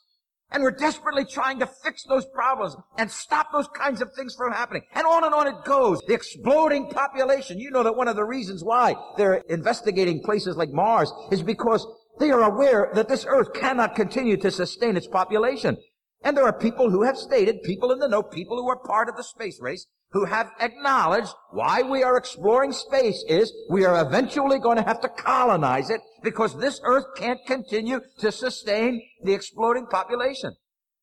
And 0.53 0.65
we're 0.65 0.73
desperately 0.73 1.25
trying 1.25 1.61
to 1.61 1.67
fix 1.67 2.03
those 2.09 2.27
problems 2.27 2.77
and 2.99 3.09
stop 3.09 3.53
those 3.53 3.69
kinds 3.69 4.03
of 4.03 4.13
things 4.15 4.35
from 4.35 4.53
happening. 4.53 4.83
And 4.95 5.07
on 5.07 5.23
and 5.25 5.33
on 5.33 5.47
it 5.47 5.65
goes. 5.65 6.01
The 6.09 6.15
exploding 6.15 6.91
population. 6.91 7.61
You 7.61 7.71
know 7.71 7.85
that 7.85 7.97
one 7.97 8.09
of 8.09 8.17
the 8.17 8.25
reasons 8.25 8.65
why 8.65 8.97
they're 9.17 9.45
investigating 9.49 10.23
places 10.23 10.57
like 10.57 10.71
Mars 10.71 11.13
is 11.31 11.43
because 11.43 11.87
they 12.19 12.33
are 12.33 12.43
aware 12.43 12.91
that 12.95 13.09
this 13.09 13.25
earth 13.29 13.53
cannot 13.55 13.95
continue 13.95 14.37
to 14.39 14.51
sustain 14.51 14.97
its 14.97 15.07
population. 15.07 15.77
And 16.23 16.37
there 16.37 16.45
are 16.45 16.53
people 16.53 16.91
who 16.91 17.03
have 17.05 17.17
stated, 17.17 17.63
people 17.63 17.93
in 17.93 17.99
the 17.99 18.09
know, 18.09 18.23
people 18.23 18.57
who 18.59 18.69
are 18.69 18.77
part 18.77 19.09
of 19.09 19.17
the 19.17 19.25
space 19.25 19.59
race, 19.61 19.87
who 20.13 20.27
have 20.27 20.51
acknowledged 20.61 21.33
why 21.51 21.83
we 21.83 22.03
are 22.03 22.17
exploring 22.17 22.73
space 22.73 23.25
is 23.29 23.53
we 23.71 23.85
are 23.85 24.05
eventually 24.05 24.59
going 24.59 24.77
to 24.77 24.83
have 24.83 25.01
to 25.01 25.09
colonize 25.09 25.89
it 25.89 26.01
because 26.23 26.59
this 26.59 26.81
earth 26.85 27.05
can't 27.17 27.41
continue 27.47 28.01
to 28.19 28.33
sustain 28.33 29.01
the 29.23 29.33
exploding 29.33 29.87
population. 29.87 30.55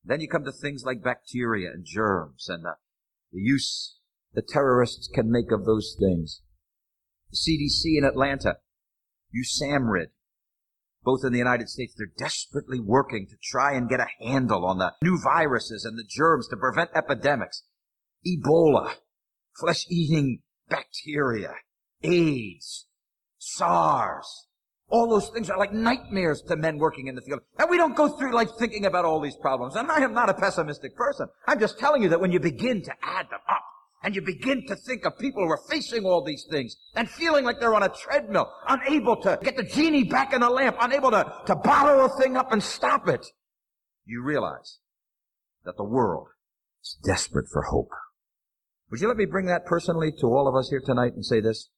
Then 0.03 0.21
you 0.21 0.27
come 0.27 0.43
to 0.43 0.51
things 0.51 0.83
like 0.85 1.03
bacteria 1.03 1.71
and 1.71 1.85
germs 1.85 2.47
and 2.49 2.63
the, 2.63 2.75
the 3.31 3.39
use 3.39 3.97
the 4.33 4.41
terrorists 4.41 5.09
can 5.13 5.31
make 5.31 5.51
of 5.51 5.65
those 5.65 5.95
things. 5.99 6.41
The 7.31 7.37
CDC 7.37 7.97
in 7.97 8.03
Atlanta, 8.03 8.57
USAMRIID, 9.35 10.07
both 11.07 11.23
in 11.23 11.31
the 11.31 11.39
United 11.39 11.69
States, 11.69 11.95
they're 11.97 12.11
desperately 12.17 12.81
working 12.81 13.25
to 13.27 13.37
try 13.41 13.71
and 13.71 13.87
get 13.87 14.01
a 14.01 14.09
handle 14.19 14.65
on 14.65 14.77
the 14.77 14.91
new 15.01 15.17
viruses 15.23 15.85
and 15.85 15.97
the 15.97 16.03
germs 16.03 16.49
to 16.49 16.57
prevent 16.57 16.89
epidemics. 16.93 17.63
Ebola, 18.27 18.95
flesh-eating 19.57 20.41
bacteria, 20.67 21.53
AIDS, 22.03 22.87
SARS. 23.37 24.47
All 24.89 25.09
those 25.09 25.29
things 25.29 25.49
are 25.49 25.57
like 25.57 25.71
nightmares 25.71 26.41
to 26.49 26.57
men 26.57 26.77
working 26.77 27.07
in 27.07 27.15
the 27.15 27.21
field. 27.21 27.39
And 27.57 27.69
we 27.69 27.77
don't 27.77 27.95
go 27.95 28.09
through 28.09 28.35
life 28.35 28.49
thinking 28.59 28.85
about 28.85 29.05
all 29.05 29.21
these 29.21 29.37
problems. 29.37 29.77
And 29.77 29.89
I 29.89 30.01
am 30.01 30.13
not 30.13 30.29
a 30.29 30.33
pessimistic 30.33 30.97
person. 30.97 31.27
I'm 31.47 31.61
just 31.61 31.79
telling 31.79 32.03
you 32.03 32.09
that 32.09 32.19
when 32.19 32.33
you 32.33 32.41
begin 32.41 32.83
to 32.83 32.91
add 33.01 33.27
them 33.29 33.39
up, 33.49 33.63
and 34.03 34.15
you 34.15 34.21
begin 34.21 34.65
to 34.67 34.75
think 34.75 35.05
of 35.05 35.17
people 35.17 35.43
who 35.43 35.49
are 35.49 35.61
facing 35.69 36.05
all 36.05 36.23
these 36.23 36.45
things 36.49 36.75
and 36.95 37.09
feeling 37.09 37.45
like 37.45 37.59
they're 37.59 37.75
on 37.75 37.83
a 37.83 37.89
treadmill, 37.89 38.51
unable 38.67 39.15
to 39.21 39.39
get 39.41 39.57
the 39.57 39.63
genie 39.63 40.03
back 40.03 40.33
in 40.33 40.41
the 40.41 40.49
lamp, 40.49 40.77
unable 40.79 41.11
to, 41.11 41.33
to 41.45 41.55
bottle 41.55 42.05
a 42.05 42.09
thing 42.21 42.37
up 42.37 42.51
and 42.51 42.61
stop 42.61 43.07
it. 43.07 43.25
You 44.05 44.23
realize 44.23 44.79
that 45.65 45.77
the 45.77 45.83
world 45.83 46.27
is 46.81 46.97
desperate 47.03 47.47
for 47.51 47.63
hope. 47.63 47.89
Would 48.89 49.01
you 49.01 49.07
let 49.07 49.17
me 49.17 49.25
bring 49.25 49.47
that 49.47 49.65
personally 49.65 50.11
to 50.19 50.27
all 50.27 50.47
of 50.47 50.55
us 50.55 50.69
here 50.69 50.81
tonight 50.83 51.13
and 51.13 51.25
say 51.25 51.41
this? 51.41 51.69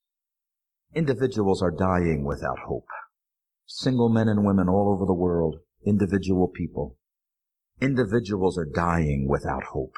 Individuals 0.94 1.62
are 1.62 1.72
dying 1.72 2.26
without 2.26 2.60
hope. 2.68 2.88
Single 3.66 4.10
men 4.10 4.28
and 4.28 4.46
women 4.46 4.68
all 4.68 4.94
over 4.94 5.06
the 5.06 5.14
world, 5.14 5.58
individual 5.86 6.48
people. 6.48 6.98
Individuals 7.82 8.58
are 8.58 8.66
dying 8.66 9.28
without 9.30 9.64
hope. 9.72 9.96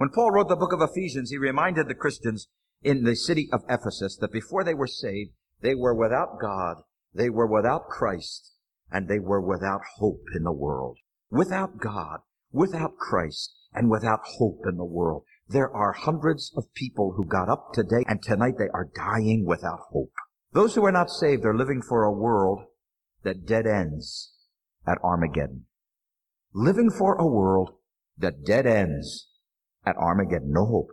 When 0.00 0.08
Paul 0.08 0.30
wrote 0.30 0.48
the 0.48 0.56
book 0.56 0.72
of 0.72 0.80
Ephesians, 0.80 1.28
he 1.28 1.36
reminded 1.36 1.86
the 1.86 1.94
Christians 1.94 2.48
in 2.82 3.04
the 3.04 3.14
city 3.14 3.50
of 3.52 3.64
Ephesus 3.68 4.16
that 4.16 4.32
before 4.32 4.64
they 4.64 4.72
were 4.72 4.86
saved, 4.86 5.32
they 5.60 5.74
were 5.74 5.94
without 5.94 6.40
God, 6.40 6.84
they 7.12 7.28
were 7.28 7.46
without 7.46 7.90
Christ, 7.90 8.54
and 8.90 9.08
they 9.08 9.18
were 9.18 9.42
without 9.42 9.82
hope 9.98 10.22
in 10.34 10.44
the 10.44 10.54
world. 10.54 10.96
Without 11.30 11.76
God, 11.76 12.20
without 12.50 12.96
Christ, 12.96 13.54
and 13.74 13.90
without 13.90 14.20
hope 14.38 14.62
in 14.66 14.78
the 14.78 14.86
world. 14.86 15.24
There 15.46 15.70
are 15.70 15.92
hundreds 15.92 16.50
of 16.56 16.72
people 16.72 17.12
who 17.18 17.26
got 17.26 17.50
up 17.50 17.74
today 17.74 18.02
and 18.06 18.22
tonight 18.22 18.54
they 18.58 18.70
are 18.72 18.88
dying 18.96 19.44
without 19.44 19.80
hope. 19.90 20.14
Those 20.54 20.76
who 20.76 20.86
are 20.86 20.92
not 20.92 21.10
saved 21.10 21.44
are 21.44 21.54
living 21.54 21.82
for 21.82 22.04
a 22.04 22.10
world 22.10 22.60
that 23.22 23.44
dead 23.44 23.66
ends 23.66 24.32
at 24.86 24.96
Armageddon. 25.04 25.66
Living 26.54 26.88
for 26.88 27.16
a 27.16 27.26
world 27.26 27.74
that 28.16 28.46
dead 28.46 28.66
ends 28.66 29.26
at 29.84 29.96
Armageddon. 29.96 30.52
No 30.52 30.66
hope. 30.66 30.90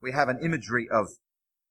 We 0.00 0.12
have 0.12 0.28
an 0.28 0.38
imagery 0.42 0.88
of 0.90 1.06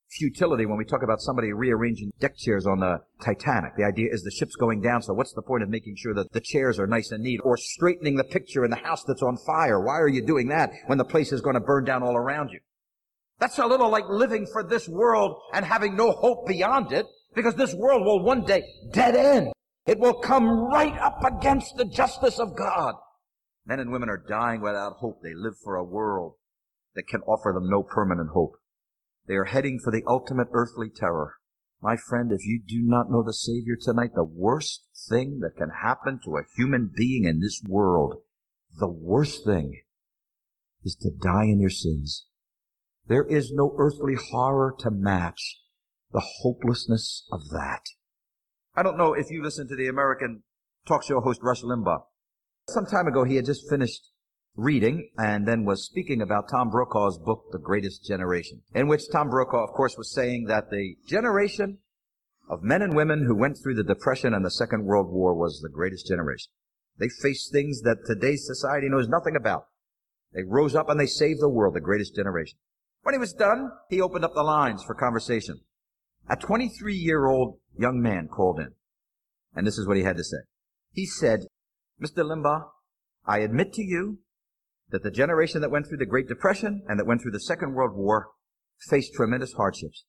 futility 0.09 0.65
when 0.65 0.77
we 0.77 0.85
talk 0.85 1.03
about 1.03 1.19
somebody 1.19 1.51
rearranging 1.51 2.11
deck 2.19 2.37
chairs 2.37 2.65
on 2.65 2.79
the 2.79 2.99
Titanic. 3.21 3.75
The 3.75 3.83
idea 3.83 4.07
is 4.11 4.23
the 4.23 4.31
ship's 4.31 4.55
going 4.55 4.81
down, 4.81 5.01
so 5.01 5.13
what's 5.13 5.33
the 5.33 5.41
point 5.41 5.63
of 5.63 5.69
making 5.69 5.95
sure 5.97 6.13
that 6.13 6.31
the 6.31 6.39
chairs 6.39 6.79
are 6.79 6.87
nice 6.87 7.11
and 7.11 7.23
neat? 7.23 7.41
Or 7.43 7.57
straightening 7.57 8.15
the 8.15 8.23
picture 8.23 8.63
in 8.63 8.71
the 8.71 8.77
house 8.77 9.03
that's 9.03 9.21
on 9.21 9.37
fire. 9.45 9.81
Why 9.81 9.99
are 9.99 10.07
you 10.07 10.25
doing 10.25 10.47
that 10.47 10.71
when 10.85 10.97
the 10.97 11.05
place 11.05 11.31
is 11.31 11.41
going 11.41 11.55
to 11.55 11.61
burn 11.61 11.83
down 11.83 12.03
all 12.03 12.15
around 12.15 12.51
you? 12.51 12.59
That's 13.39 13.59
a 13.59 13.67
little 13.67 13.89
like 13.89 14.05
living 14.09 14.47
for 14.51 14.63
this 14.63 14.87
world 14.87 15.39
and 15.53 15.65
having 15.65 15.95
no 15.95 16.11
hope 16.11 16.47
beyond 16.47 16.91
it, 16.91 17.05
because 17.35 17.55
this 17.55 17.75
world 17.75 18.03
will 18.03 18.23
one 18.23 18.45
day 18.45 18.63
dead 18.91 19.15
end. 19.15 19.51
It 19.85 19.99
will 19.99 20.15
come 20.15 20.49
right 20.71 20.97
up 20.99 21.23
against 21.23 21.75
the 21.77 21.85
justice 21.85 22.39
of 22.39 22.55
God. 22.57 22.95
Men 23.67 23.81
and 23.81 23.91
women 23.91 24.09
are 24.09 24.23
dying 24.29 24.61
without 24.61 24.97
hope. 24.99 25.21
They 25.21 25.33
live 25.35 25.55
for 25.61 25.75
a 25.75 25.83
world 25.83 26.35
that 26.95 27.07
can 27.07 27.21
offer 27.21 27.51
them 27.53 27.69
no 27.69 27.83
permanent 27.83 28.29
hope. 28.29 28.53
They 29.27 29.35
are 29.35 29.43
heading 29.43 29.79
for 29.83 29.91
the 29.91 30.03
ultimate 30.07 30.47
earthly 30.53 30.89
terror. 30.89 31.35
My 31.81 31.97
friend, 31.97 32.31
if 32.31 32.45
you 32.45 32.61
do 32.65 32.81
not 32.81 33.11
know 33.11 33.21
the 33.21 33.33
Savior 33.33 33.75
tonight, 33.79 34.11
the 34.15 34.23
worst 34.23 34.87
thing 35.09 35.41
that 35.41 35.57
can 35.57 35.69
happen 35.83 36.19
to 36.23 36.37
a 36.37 36.45
human 36.55 36.91
being 36.95 37.25
in 37.25 37.41
this 37.41 37.61
world, 37.67 38.15
the 38.79 38.87
worst 38.87 39.43
thing 39.45 39.81
is 40.83 40.95
to 41.01 41.11
die 41.11 41.43
in 41.43 41.59
your 41.59 41.69
sins. 41.69 42.25
There 43.07 43.25
is 43.25 43.51
no 43.51 43.75
earthly 43.77 44.15
horror 44.15 44.73
to 44.79 44.89
match 44.89 45.59
the 46.13 46.23
hopelessness 46.41 47.27
of 47.31 47.49
that. 47.49 47.81
I 48.75 48.81
don't 48.81 48.97
know 48.97 49.13
if 49.13 49.29
you 49.29 49.43
listen 49.43 49.67
to 49.67 49.75
the 49.75 49.87
American 49.87 50.43
talk 50.87 51.03
show 51.03 51.19
host 51.19 51.41
Rush 51.43 51.63
Limbaugh. 51.63 52.03
Some 52.69 52.85
time 52.85 53.07
ago, 53.07 53.23
he 53.23 53.37
had 53.37 53.45
just 53.45 53.69
finished 53.69 54.09
reading 54.57 55.09
and 55.17 55.47
then 55.47 55.63
was 55.63 55.85
speaking 55.85 56.21
about 56.21 56.49
Tom 56.49 56.69
Brokaw's 56.69 57.17
book, 57.17 57.45
The 57.51 57.59
Greatest 57.59 58.03
Generation, 58.03 58.61
in 58.75 58.89
which 58.89 59.09
Tom 59.09 59.29
Brokaw, 59.29 59.63
of 59.63 59.69
course, 59.69 59.95
was 59.97 60.11
saying 60.11 60.47
that 60.49 60.69
the 60.69 60.97
generation 61.07 61.77
of 62.49 62.63
men 62.63 62.81
and 62.81 62.93
women 62.93 63.25
who 63.25 63.37
went 63.37 63.57
through 63.57 63.75
the 63.75 63.85
Depression 63.85 64.33
and 64.33 64.43
the 64.43 64.51
Second 64.51 64.83
World 64.83 65.09
War 65.09 65.33
was 65.33 65.61
the 65.61 65.69
greatest 65.69 66.07
generation. 66.07 66.51
They 66.97 67.07
faced 67.07 67.53
things 67.53 67.83
that 67.83 68.05
today's 68.05 68.45
society 68.45 68.89
knows 68.89 69.07
nothing 69.07 69.37
about. 69.37 69.67
They 70.33 70.43
rose 70.43 70.75
up 70.75 70.89
and 70.89 70.99
they 70.99 71.07
saved 71.07 71.39
the 71.39 71.47
world, 71.47 71.73
the 71.73 71.79
greatest 71.79 72.15
generation. 72.15 72.57
When 73.03 73.15
he 73.15 73.19
was 73.19 73.31
done, 73.31 73.71
he 73.89 74.01
opened 74.01 74.25
up 74.25 74.33
the 74.33 74.43
lines 74.43 74.83
for 74.83 74.93
conversation. 74.93 75.61
A 76.29 76.35
23 76.35 76.93
year 76.95 77.27
old 77.27 77.59
young 77.77 78.01
man 78.01 78.27
called 78.27 78.59
in, 78.59 78.73
and 79.55 79.65
this 79.65 79.77
is 79.77 79.87
what 79.87 79.95
he 79.95 80.03
had 80.03 80.17
to 80.17 80.23
say. 80.25 80.39
He 80.91 81.05
said, 81.05 81.45
Mr. 82.01 82.23
Limbaugh, 82.23 82.69
I 83.25 83.39
admit 83.39 83.73
to 83.73 83.83
you 83.83 84.19
that 84.89 85.03
the 85.03 85.11
generation 85.11 85.61
that 85.61 85.71
went 85.71 85.87
through 85.87 85.97
the 85.97 86.05
Great 86.05 86.27
Depression 86.27 86.83
and 86.87 86.99
that 86.99 87.07
went 87.07 87.21
through 87.21 87.31
the 87.31 87.39
Second 87.39 87.73
World 87.73 87.95
War 87.95 88.29
faced 88.89 89.13
tremendous 89.13 89.53
hardships. 89.53 90.05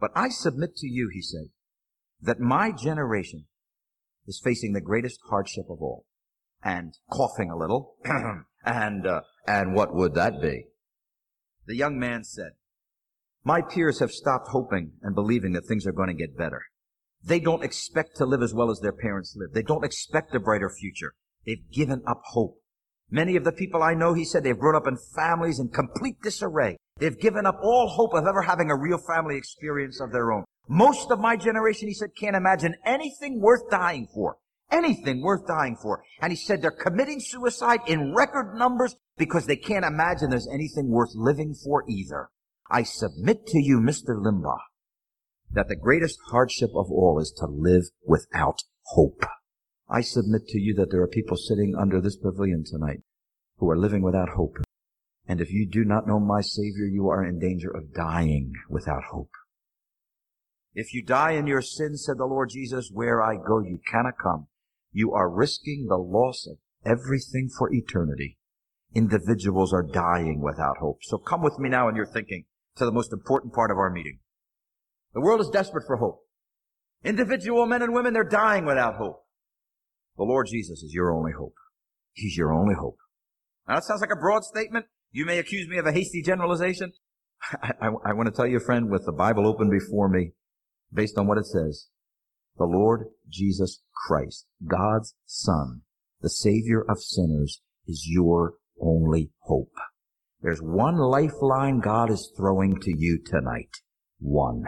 But 0.00 0.10
I 0.14 0.28
submit 0.28 0.76
to 0.76 0.88
you, 0.88 1.10
he 1.12 1.22
said, 1.22 1.48
that 2.20 2.40
my 2.40 2.72
generation 2.72 3.46
is 4.26 4.40
facing 4.42 4.72
the 4.72 4.80
greatest 4.80 5.20
hardship 5.28 5.66
of 5.68 5.80
all. 5.80 6.06
And 6.62 6.94
coughing 7.12 7.50
a 7.50 7.56
little, 7.56 7.94
and, 8.64 9.06
uh, 9.06 9.20
and 9.46 9.74
what 9.74 9.94
would 9.94 10.14
that 10.14 10.40
be? 10.42 10.64
The 11.66 11.76
young 11.76 11.98
man 11.98 12.24
said, 12.24 12.52
my 13.44 13.62
peers 13.62 14.00
have 14.00 14.10
stopped 14.10 14.48
hoping 14.48 14.92
and 15.02 15.14
believing 15.14 15.52
that 15.52 15.66
things 15.66 15.86
are 15.86 15.92
going 15.92 16.08
to 16.08 16.14
get 16.14 16.36
better. 16.36 16.62
They 17.22 17.40
don't 17.40 17.64
expect 17.64 18.16
to 18.16 18.26
live 18.26 18.42
as 18.42 18.54
well 18.54 18.70
as 18.70 18.80
their 18.80 18.92
parents 18.92 19.34
lived. 19.36 19.54
They 19.54 19.62
don't 19.62 19.84
expect 19.84 20.34
a 20.34 20.40
brighter 20.40 20.70
future. 20.70 21.14
They've 21.44 21.70
given 21.70 22.02
up 22.06 22.22
hope. 22.24 22.60
Many 23.10 23.36
of 23.36 23.44
the 23.44 23.52
people 23.52 23.82
I 23.82 23.94
know, 23.94 24.12
he 24.12 24.24
said, 24.24 24.44
they've 24.44 24.58
grown 24.58 24.76
up 24.76 24.86
in 24.86 24.98
families 25.16 25.58
in 25.58 25.68
complete 25.68 26.20
disarray. 26.22 26.76
They've 26.98 27.18
given 27.18 27.46
up 27.46 27.58
all 27.62 27.88
hope 27.88 28.12
of 28.12 28.26
ever 28.26 28.42
having 28.42 28.70
a 28.70 28.76
real 28.76 28.98
family 28.98 29.36
experience 29.36 30.00
of 30.00 30.12
their 30.12 30.30
own. 30.30 30.44
Most 30.68 31.10
of 31.10 31.18
my 31.18 31.36
generation, 31.36 31.88
he 31.88 31.94
said, 31.94 32.10
can't 32.18 32.36
imagine 32.36 32.74
anything 32.84 33.40
worth 33.40 33.70
dying 33.70 34.06
for. 34.12 34.36
Anything 34.70 35.22
worth 35.22 35.46
dying 35.46 35.76
for. 35.80 36.02
And 36.20 36.30
he 36.30 36.36
said 36.36 36.60
they're 36.60 36.70
committing 36.70 37.20
suicide 37.20 37.80
in 37.86 38.14
record 38.14 38.54
numbers 38.54 38.96
because 39.16 39.46
they 39.46 39.56
can't 39.56 39.86
imagine 39.86 40.28
there's 40.28 40.48
anything 40.52 40.90
worth 40.90 41.14
living 41.14 41.54
for 41.54 41.84
either. 41.88 42.28
I 42.70 42.82
submit 42.82 43.46
to 43.46 43.58
you, 43.58 43.80
Mr. 43.80 44.20
Limbaugh, 44.20 44.58
that 45.50 45.68
the 45.68 45.76
greatest 45.76 46.18
hardship 46.30 46.70
of 46.74 46.90
all 46.90 47.18
is 47.20 47.32
to 47.38 47.46
live 47.46 47.84
without 48.04 48.62
hope. 48.86 49.24
I 49.88 50.02
submit 50.02 50.46
to 50.48 50.58
you 50.58 50.74
that 50.74 50.90
there 50.90 51.02
are 51.02 51.08
people 51.08 51.36
sitting 51.36 51.74
under 51.78 52.00
this 52.00 52.16
pavilion 52.16 52.64
tonight 52.64 53.00
who 53.56 53.70
are 53.70 53.78
living 53.78 54.02
without 54.02 54.30
hope. 54.30 54.58
And 55.26 55.40
if 55.40 55.50
you 55.50 55.68
do 55.68 55.84
not 55.84 56.06
know 56.06 56.20
my 56.20 56.40
Savior, 56.40 56.86
you 56.86 57.08
are 57.08 57.24
in 57.24 57.38
danger 57.38 57.70
of 57.70 57.94
dying 57.94 58.52
without 58.68 59.04
hope. 59.10 59.30
If 60.74 60.94
you 60.94 61.02
die 61.02 61.32
in 61.32 61.46
your 61.46 61.62
sins, 61.62 62.04
said 62.04 62.18
the 62.18 62.24
Lord 62.26 62.50
Jesus, 62.50 62.90
where 62.92 63.22
I 63.22 63.36
go, 63.36 63.60
you 63.60 63.80
cannot 63.90 64.18
come. 64.22 64.46
You 64.92 65.12
are 65.12 65.28
risking 65.28 65.86
the 65.86 65.96
loss 65.96 66.46
of 66.46 66.58
everything 66.84 67.50
for 67.58 67.72
eternity. 67.72 68.38
Individuals 68.94 69.72
are 69.72 69.82
dying 69.82 70.40
without 70.40 70.78
hope. 70.78 71.00
So 71.02 71.18
come 71.18 71.42
with 71.42 71.58
me 71.58 71.68
now 71.68 71.88
in 71.88 71.96
your 71.96 72.06
thinking 72.06 72.44
to 72.76 72.84
the 72.84 72.92
most 72.92 73.12
important 73.12 73.52
part 73.52 73.70
of 73.70 73.76
our 73.76 73.90
meeting. 73.90 74.20
The 75.14 75.20
world 75.20 75.40
is 75.40 75.50
desperate 75.50 75.86
for 75.86 75.96
hope. 75.96 76.20
Individual 77.04 77.66
men 77.66 77.82
and 77.82 77.94
women, 77.94 78.12
they're 78.12 78.24
dying 78.24 78.66
without 78.66 78.96
hope. 78.96 79.24
The 80.16 80.24
Lord 80.24 80.48
Jesus 80.50 80.82
is 80.82 80.92
your 80.92 81.12
only 81.12 81.32
hope. 81.32 81.54
He's 82.12 82.36
your 82.36 82.52
only 82.52 82.74
hope. 82.74 82.98
Now 83.68 83.76
that 83.76 83.84
sounds 83.84 84.00
like 84.00 84.12
a 84.12 84.20
broad 84.20 84.44
statement. 84.44 84.86
You 85.12 85.24
may 85.24 85.38
accuse 85.38 85.68
me 85.68 85.78
of 85.78 85.86
a 85.86 85.92
hasty 85.92 86.22
generalization. 86.22 86.92
I, 87.62 87.72
I, 87.80 87.86
I 88.06 88.12
want 88.12 88.26
to 88.26 88.34
tell 88.34 88.46
you, 88.46 88.58
friend, 88.58 88.90
with 88.90 89.06
the 89.06 89.12
Bible 89.12 89.46
open 89.46 89.70
before 89.70 90.08
me, 90.08 90.32
based 90.92 91.16
on 91.16 91.26
what 91.26 91.38
it 91.38 91.46
says, 91.46 91.86
the 92.56 92.64
Lord 92.64 93.06
Jesus 93.28 93.82
Christ, 94.06 94.46
God's 94.66 95.14
Son, 95.24 95.82
the 96.20 96.30
Savior 96.30 96.84
of 96.88 97.00
sinners, 97.00 97.62
is 97.86 98.06
your 98.08 98.54
only 98.80 99.30
hope. 99.40 99.72
There's 100.40 100.60
one 100.60 100.96
lifeline 100.96 101.80
God 101.80 102.10
is 102.10 102.32
throwing 102.36 102.80
to 102.80 102.92
you 102.96 103.20
tonight. 103.24 103.70
One. 104.18 104.64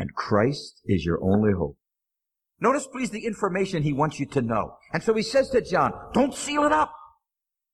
And 0.00 0.14
Christ 0.14 0.80
is 0.86 1.04
your 1.04 1.22
only 1.22 1.52
hope. 1.52 1.76
Notice 2.58 2.86
please 2.86 3.10
the 3.10 3.26
information 3.26 3.82
he 3.82 3.92
wants 3.92 4.18
you 4.18 4.24
to 4.28 4.40
know. 4.40 4.78
And 4.94 5.02
so 5.02 5.12
he 5.12 5.22
says 5.22 5.50
to 5.50 5.60
John, 5.60 5.92
don't 6.14 6.34
seal 6.34 6.64
it 6.64 6.72
up. 6.72 6.90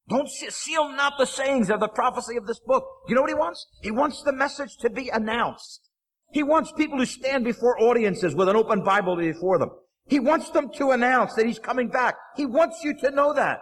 Don't 0.09 0.28
seal 0.28 0.88
not 0.88 1.18
the 1.18 1.25
sayings 1.25 1.71
of 1.71 1.78
the 1.78 1.87
prophecy 1.87 2.37
of 2.37 2.49
this 2.49 2.59
book. 2.59 2.85
You 3.09 3.14
know 3.14 3.21
what 3.21 3.30
he 3.30 3.37
wants? 3.37 3.64
He 3.80 3.92
wants 3.92 4.25
the 4.25 4.33
message 4.33 4.76
to 4.78 4.90
be 4.90 5.09
announced. 5.09 5.88
He 6.33 6.42
wants 6.42 6.73
people 6.73 6.99
to 6.99 7.06
stand 7.06 7.45
before 7.45 7.80
audiences 7.80 8.35
with 8.35 8.49
an 8.49 8.56
open 8.56 8.83
Bible 8.83 9.14
before 9.14 9.61
them. 9.61 9.71
He 10.09 10.18
wants 10.18 10.50
them 10.50 10.71
to 10.78 10.90
announce 10.90 11.35
that 11.35 11.47
he's 11.47 11.61
coming 11.61 11.88
back. 11.88 12.16
He 12.37 12.45
wants 12.45 12.83
you 12.83 12.99
to 13.02 13.12
know 13.12 13.35
that. 13.35 13.61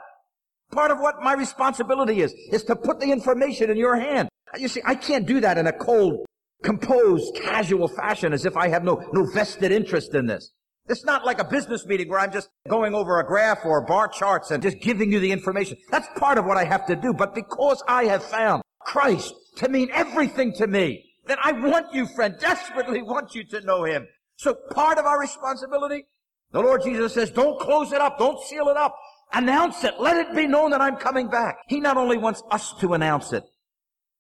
Part 0.73 0.91
of 0.91 1.01
what 1.01 1.23
my 1.23 1.35
responsibility 1.35 2.23
is, 2.23 2.33
is 2.51 2.65
to 2.65 2.77
put 2.77 2.99
the 2.99 3.13
information 3.13 3.71
in 3.71 3.77
your 3.77 3.97
hand. 3.97 4.31
You 4.57 4.69
see, 4.69 4.81
I 4.87 4.95
can't 4.95 5.27
do 5.27 5.41
that 5.41 5.59
in 5.59 5.67
a 5.67 5.73
cold, 5.73 6.25
composed, 6.65 7.37
casual 7.37 7.87
fashion 7.87 8.33
as 8.33 8.45
if 8.45 8.57
I 8.57 8.69
have 8.69 8.83
no, 8.83 9.09
no 9.13 9.25
vested 9.33 9.71
interest 9.71 10.15
in 10.15 10.27
this. 10.27 10.51
It's 10.89 11.05
not 11.05 11.25
like 11.25 11.39
a 11.39 11.45
business 11.45 11.87
meeting 11.87 12.09
where 12.09 12.19
I'm 12.19 12.33
just 12.33 12.51
going 12.69 12.95
over 12.95 13.19
a 13.19 13.27
graph 13.27 13.65
or 13.65 13.87
bar 13.87 14.09
charts 14.09 14.51
and 14.51 14.63
just 14.63 14.81
giving 14.81 15.13
you 15.13 15.21
the 15.21 15.33
information. 15.33 15.79
That's 15.91 16.09
part 16.19 16.37
of 16.37 16.45
what 16.45 16.59
I 16.59 16.65
have 16.65 16.87
to 16.87 16.97
do. 16.97 17.15
But 17.15 17.35
because 17.35 17.83
I 17.89 18.05
have 18.05 18.23
found 18.23 18.63
Christ 18.81 19.33
to 19.57 19.69
mean 19.69 19.91
everything 19.93 20.53
to 20.55 20.67
me, 20.67 21.05
then 21.27 21.39
I 21.43 21.53
want 21.53 21.95
you, 21.95 22.07
friend, 22.07 22.35
desperately 22.39 23.01
want 23.01 23.35
you 23.35 23.45
to 23.45 23.63
know 23.63 23.85
Him. 23.85 24.07
So 24.37 24.55
part 24.73 24.99
of 24.99 25.07
our 25.07 25.19
responsibility, 25.19 26.05
the 26.53 26.61
Lord 26.61 26.83
Jesus 26.83 27.15
says, 27.15 27.31
don't 27.31 27.59
close 27.59 27.93
it 27.93 28.01
up, 28.01 28.19
don't 28.19 28.43
seal 28.43 28.69
it 28.69 28.77
up. 28.77 28.95
Announce 29.33 29.83
it. 29.85 29.95
Let 29.99 30.17
it 30.19 30.37
be 30.37 30.47
known 30.47 30.71
that 30.73 30.83
I'm 30.83 30.97
coming 30.97 31.29
back. 31.29 31.57
He 31.67 31.81
not 31.81 31.97
only 31.97 32.19
wants 32.19 32.43
us 32.51 32.75
to 32.81 32.93
announce 32.93 33.33
it, 33.33 33.43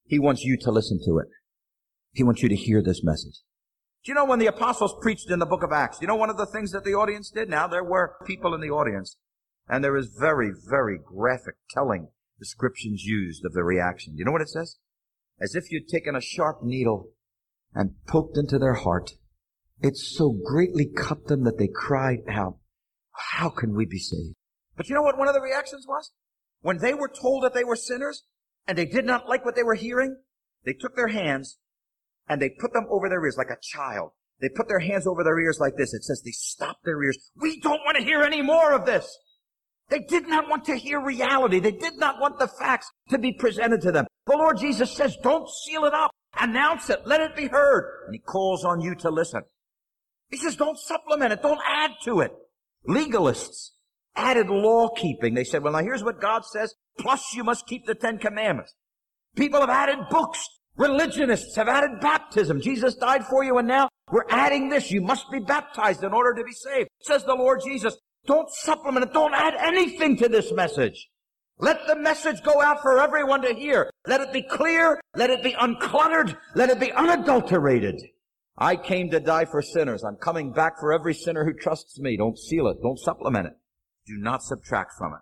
He 0.06 0.18
wants 0.18 0.42
you 0.42 0.56
to 0.62 0.70
listen 0.70 0.98
to 1.04 1.18
it. 1.18 1.28
He 2.14 2.22
wants 2.22 2.42
you 2.42 2.48
to 2.48 2.56
hear 2.56 2.80
this 2.80 3.02
message. 3.02 3.42
Do 4.04 4.12
you 4.12 4.14
know 4.14 4.24
when 4.24 4.38
the 4.38 4.46
apostles 4.46 4.94
preached 5.00 5.30
in 5.30 5.40
the 5.40 5.46
book 5.46 5.62
of 5.62 5.72
Acts? 5.72 5.98
You 6.00 6.06
know 6.06 6.14
one 6.14 6.30
of 6.30 6.36
the 6.36 6.46
things 6.46 6.70
that 6.72 6.84
the 6.84 6.94
audience 6.94 7.30
did? 7.30 7.48
Now 7.48 7.66
there 7.66 7.82
were 7.82 8.16
people 8.24 8.54
in 8.54 8.60
the 8.60 8.70
audience, 8.70 9.16
and 9.68 9.82
there 9.82 9.96
is 9.96 10.14
very, 10.18 10.52
very 10.52 10.98
graphic, 11.04 11.56
telling 11.70 12.08
descriptions 12.38 13.02
used 13.02 13.44
of 13.44 13.52
the 13.52 13.64
reaction. 13.64 14.14
You 14.16 14.24
know 14.24 14.32
what 14.32 14.42
it 14.42 14.48
says? 14.48 14.76
As 15.40 15.54
if 15.54 15.72
you'd 15.72 15.88
taken 15.88 16.14
a 16.14 16.20
sharp 16.20 16.62
needle 16.62 17.08
and 17.74 17.94
poked 18.06 18.36
into 18.36 18.58
their 18.58 18.74
heart. 18.74 19.12
It 19.80 19.96
so 19.96 20.30
greatly 20.30 20.86
cut 20.86 21.26
them 21.26 21.42
that 21.44 21.58
they 21.58 21.68
cried 21.68 22.20
out, 22.28 22.58
How 23.32 23.48
can 23.48 23.74
we 23.74 23.86
be 23.86 23.98
saved? 23.98 24.36
But 24.76 24.88
you 24.88 24.94
know 24.94 25.02
what 25.02 25.18
one 25.18 25.28
of 25.28 25.34
the 25.34 25.40
reactions 25.40 25.86
was? 25.88 26.12
When 26.60 26.78
they 26.78 26.94
were 26.94 27.08
told 27.08 27.42
that 27.42 27.54
they 27.54 27.64
were 27.64 27.76
sinners 27.76 28.24
and 28.68 28.78
they 28.78 28.86
did 28.86 29.04
not 29.04 29.28
like 29.28 29.44
what 29.44 29.56
they 29.56 29.62
were 29.64 29.74
hearing, 29.74 30.16
they 30.64 30.74
took 30.74 30.94
their 30.94 31.08
hands 31.08 31.58
and 32.28 32.40
they 32.40 32.50
put 32.50 32.72
them 32.72 32.86
over 32.90 33.08
their 33.08 33.24
ears 33.24 33.36
like 33.36 33.50
a 33.50 33.58
child. 33.62 34.10
They 34.40 34.48
put 34.48 34.68
their 34.68 34.80
hands 34.80 35.06
over 35.06 35.22
their 35.22 35.38
ears 35.38 35.58
like 35.60 35.76
this. 35.76 35.94
It 35.94 36.04
says 36.04 36.22
they 36.22 36.32
stopped 36.32 36.84
their 36.84 37.02
ears. 37.02 37.30
We 37.36 37.60
don't 37.60 37.80
want 37.84 37.96
to 37.96 38.04
hear 38.04 38.22
any 38.22 38.42
more 38.42 38.72
of 38.72 38.84
this. 38.84 39.18
They 39.90 40.00
did 40.00 40.26
not 40.26 40.48
want 40.48 40.64
to 40.64 40.76
hear 40.76 41.00
reality. 41.00 41.60
They 41.60 41.70
did 41.70 41.98
not 41.98 42.20
want 42.20 42.38
the 42.38 42.48
facts 42.48 42.90
to 43.10 43.18
be 43.18 43.32
presented 43.32 43.82
to 43.82 43.92
them. 43.92 44.06
The 44.26 44.36
Lord 44.36 44.58
Jesus 44.58 44.92
says, 44.94 45.16
don't 45.22 45.48
seal 45.48 45.84
it 45.84 45.94
up. 45.94 46.10
Announce 46.38 46.90
it. 46.90 47.06
Let 47.06 47.20
it 47.20 47.36
be 47.36 47.46
heard. 47.46 48.04
And 48.06 48.14
He 48.14 48.18
calls 48.18 48.64
on 48.64 48.80
you 48.80 48.94
to 48.96 49.10
listen. 49.10 49.42
He 50.30 50.38
says, 50.38 50.56
don't 50.56 50.78
supplement 50.78 51.32
it. 51.32 51.42
Don't 51.42 51.60
add 51.64 51.92
to 52.04 52.20
it. 52.20 52.32
Legalists 52.88 53.70
added 54.16 54.48
law 54.48 54.88
keeping. 54.88 55.34
They 55.34 55.44
said, 55.44 55.62
well, 55.62 55.74
now 55.74 55.80
here's 55.80 56.02
what 56.02 56.20
God 56.20 56.44
says, 56.44 56.74
plus 56.98 57.34
you 57.34 57.44
must 57.44 57.66
keep 57.66 57.86
the 57.86 57.94
Ten 57.94 58.18
Commandments. 58.18 58.74
People 59.36 59.60
have 59.60 59.70
added 59.70 59.98
books. 60.10 60.44
Religionists 60.76 61.54
have 61.56 61.68
added 61.68 62.00
baptism. 62.00 62.60
Jesus 62.60 62.94
died 62.94 63.24
for 63.24 63.44
you 63.44 63.58
and 63.58 63.68
now 63.68 63.88
we're 64.10 64.28
adding 64.28 64.68
this. 64.68 64.90
You 64.90 65.00
must 65.00 65.30
be 65.30 65.38
baptized 65.38 66.02
in 66.02 66.12
order 66.12 66.34
to 66.34 66.44
be 66.44 66.52
saved. 66.52 66.88
Says 67.00 67.24
the 67.24 67.34
Lord 67.34 67.60
Jesus. 67.64 67.96
Don't 68.26 68.50
supplement 68.50 69.06
it. 69.06 69.12
Don't 69.12 69.34
add 69.34 69.54
anything 69.54 70.16
to 70.16 70.28
this 70.28 70.52
message. 70.52 71.08
Let 71.58 71.86
the 71.86 71.96
message 71.96 72.42
go 72.42 72.60
out 72.60 72.82
for 72.82 73.00
everyone 73.00 73.42
to 73.42 73.54
hear. 73.54 73.90
Let 74.06 74.20
it 74.20 74.32
be 74.32 74.42
clear. 74.42 75.00
Let 75.14 75.30
it 75.30 75.44
be 75.44 75.52
uncluttered. 75.52 76.36
Let 76.56 76.70
it 76.70 76.80
be 76.80 76.90
unadulterated. 76.90 78.00
I 78.58 78.76
came 78.76 79.10
to 79.10 79.20
die 79.20 79.44
for 79.44 79.62
sinners. 79.62 80.02
I'm 80.02 80.16
coming 80.16 80.52
back 80.52 80.78
for 80.80 80.92
every 80.92 81.14
sinner 81.14 81.44
who 81.44 81.52
trusts 81.52 81.98
me. 82.00 82.16
Don't 82.16 82.38
seal 82.38 82.66
it. 82.68 82.78
Don't 82.82 82.98
supplement 82.98 83.46
it. 83.46 83.54
Do 84.06 84.16
not 84.16 84.42
subtract 84.42 84.92
from 84.98 85.12
it. 85.12 85.20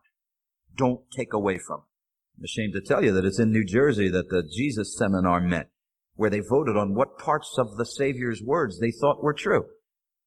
Don't 0.77 1.01
take 1.15 1.33
away 1.35 1.59
from 1.59 1.81
it. 1.81 1.92
I'm 2.39 2.45
ashamed 2.45 2.73
to 2.75 2.81
tell 2.81 3.05
you 3.05 3.13
that 3.13 3.25
it's 3.25 3.39
in 3.39 3.53
New 3.53 3.65
Jersey 3.65 4.09
that 4.09 4.29
the 4.31 4.43
Jesus 4.43 4.97
seminar 4.97 5.41
met, 5.41 5.71
where 6.15 6.31
they 6.31 6.41
voted 6.41 6.77
on 6.77 6.95
what 6.95 7.19
parts 7.19 7.57
of 7.59 7.77
the 7.77 7.87
Savior's 7.87 8.43
words 8.43 8.79
they 8.79 8.91
thought 8.91 9.23
were 9.23 9.35
true. 9.35 9.67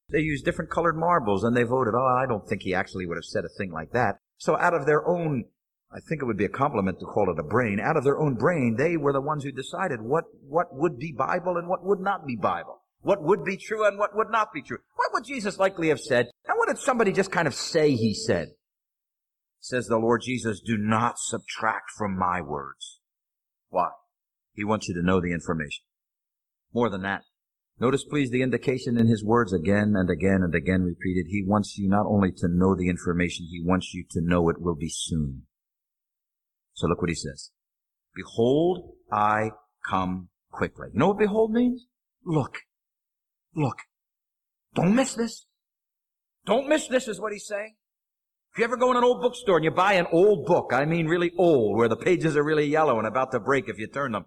They 0.08 0.20
used 0.20 0.44
different 0.44 0.70
colored 0.70 0.96
marbles 0.96 1.42
and 1.42 1.56
they 1.56 1.64
voted, 1.64 1.94
oh, 1.94 2.18
I 2.22 2.26
don't 2.26 2.48
think 2.48 2.62
he 2.62 2.74
actually 2.74 3.06
would 3.06 3.16
have 3.16 3.24
said 3.24 3.44
a 3.44 3.48
thing 3.48 3.72
like 3.72 3.90
that. 3.92 4.18
So 4.38 4.56
out 4.56 4.74
of 4.74 4.86
their 4.86 5.06
own, 5.06 5.44
I 5.92 5.98
think 6.08 6.22
it 6.22 6.26
would 6.26 6.36
be 6.36 6.44
a 6.44 6.50
compliment 6.50 7.00
to 7.00 7.06
call 7.06 7.30
it 7.30 7.40
a 7.40 7.42
brain, 7.42 7.80
out 7.80 7.96
of 7.96 8.04
their 8.04 8.18
own 8.18 8.34
brain, 8.34 8.76
they 8.78 8.96
were 8.96 9.12
the 9.12 9.20
ones 9.20 9.44
who 9.44 9.52
decided 9.52 10.00
what, 10.00 10.24
what 10.46 10.68
would 10.72 10.98
be 10.98 11.12
Bible 11.12 11.56
and 11.56 11.68
what 11.68 11.84
would 11.84 12.00
not 12.00 12.26
be 12.26 12.36
Bible. 12.36 12.82
What 13.00 13.22
would 13.22 13.44
be 13.44 13.56
true 13.56 13.86
and 13.86 13.98
what 13.98 14.16
would 14.16 14.30
not 14.30 14.52
be 14.52 14.62
true. 14.62 14.78
What 14.96 15.10
would 15.12 15.24
Jesus 15.24 15.58
likely 15.58 15.88
have 15.88 16.00
said? 16.00 16.26
And 16.46 16.58
what 16.58 16.68
did 16.68 16.78
somebody 16.78 17.12
just 17.12 17.30
kind 17.30 17.46
of 17.46 17.54
say 17.54 17.94
he 17.94 18.14
said? 18.14 18.48
Says 19.66 19.88
the 19.88 19.98
Lord 19.98 20.22
Jesus, 20.22 20.60
do 20.60 20.76
not 20.76 21.18
subtract 21.18 21.90
from 21.98 22.16
my 22.16 22.40
words. 22.40 23.00
Why? 23.68 23.88
He 24.52 24.62
wants 24.62 24.86
you 24.86 24.94
to 24.94 25.02
know 25.02 25.20
the 25.20 25.32
information. 25.32 25.82
More 26.72 26.88
than 26.88 27.02
that. 27.02 27.22
Notice 27.80 28.04
please 28.04 28.30
the 28.30 28.42
indication 28.42 28.96
in 28.96 29.08
his 29.08 29.24
words 29.24 29.52
again 29.52 29.94
and 29.96 30.08
again 30.08 30.42
and 30.44 30.54
again 30.54 30.84
repeated. 30.84 31.26
He 31.30 31.42
wants 31.44 31.76
you 31.76 31.88
not 31.88 32.06
only 32.06 32.30
to 32.36 32.46
know 32.46 32.76
the 32.76 32.88
information, 32.88 33.48
he 33.50 33.60
wants 33.60 33.92
you 33.92 34.04
to 34.12 34.20
know 34.20 34.48
it 34.50 34.62
will 34.62 34.76
be 34.76 34.88
soon. 34.88 35.46
So 36.74 36.86
look 36.86 37.00
what 37.00 37.10
he 37.10 37.16
says. 37.16 37.50
Behold, 38.14 38.92
I 39.10 39.50
come 39.90 40.28
quickly. 40.52 40.90
You 40.92 41.00
know 41.00 41.08
what 41.08 41.18
behold 41.18 41.50
means? 41.50 41.86
Look. 42.24 42.58
Look. 43.56 43.78
Don't 44.76 44.94
miss 44.94 45.14
this. 45.14 45.44
Don't 46.44 46.68
miss 46.68 46.86
this 46.86 47.08
is 47.08 47.20
what 47.20 47.32
he's 47.32 47.48
saying. 47.48 47.74
If 48.56 48.60
you 48.60 48.64
ever 48.64 48.78
go 48.78 48.90
in 48.90 48.96
an 48.96 49.04
old 49.04 49.20
bookstore 49.20 49.56
and 49.56 49.64
you 49.66 49.70
buy 49.70 49.92
an 49.92 50.06
old 50.10 50.46
book, 50.46 50.70
I 50.72 50.86
mean 50.86 51.08
really 51.08 51.30
old, 51.36 51.76
where 51.76 51.90
the 51.90 51.94
pages 51.94 52.38
are 52.38 52.42
really 52.42 52.64
yellow 52.64 52.96
and 52.96 53.06
about 53.06 53.30
to 53.32 53.38
break 53.38 53.68
if 53.68 53.78
you 53.78 53.86
turn 53.86 54.12
them, 54.12 54.24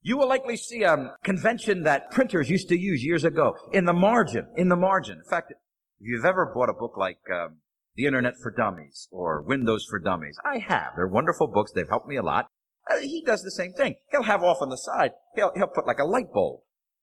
you 0.00 0.16
will 0.16 0.28
likely 0.28 0.56
see 0.56 0.84
a 0.84 1.16
convention 1.24 1.82
that 1.82 2.12
printers 2.12 2.48
used 2.48 2.68
to 2.68 2.78
use 2.78 3.02
years 3.02 3.24
ago. 3.24 3.56
In 3.72 3.84
the 3.84 3.92
margin, 3.92 4.46
in 4.56 4.68
the 4.68 4.76
margin. 4.76 5.18
In 5.18 5.28
fact, 5.28 5.50
if 5.50 5.56
you've 5.98 6.24
ever 6.24 6.52
bought 6.54 6.68
a 6.68 6.72
book 6.72 6.96
like 6.96 7.18
um, 7.34 7.56
The 7.96 8.06
Internet 8.06 8.34
for 8.40 8.52
Dummies 8.52 9.08
or 9.10 9.42
Windows 9.42 9.84
for 9.90 9.98
Dummies, 9.98 10.38
I 10.44 10.58
have. 10.58 10.92
They're 10.94 11.08
wonderful 11.08 11.48
books. 11.48 11.72
They've 11.72 11.88
helped 11.88 12.06
me 12.06 12.14
a 12.14 12.22
lot. 12.22 12.46
Uh, 12.88 12.98
he 12.98 13.24
does 13.26 13.42
the 13.42 13.50
same 13.50 13.72
thing. 13.72 13.96
He'll 14.12 14.22
have 14.22 14.44
off 14.44 14.62
on 14.62 14.70
the 14.70 14.76
side, 14.76 15.10
he'll, 15.34 15.50
he'll 15.56 15.66
put 15.66 15.88
like 15.88 15.98
a 15.98 16.04
light 16.04 16.32
bulb 16.32 16.60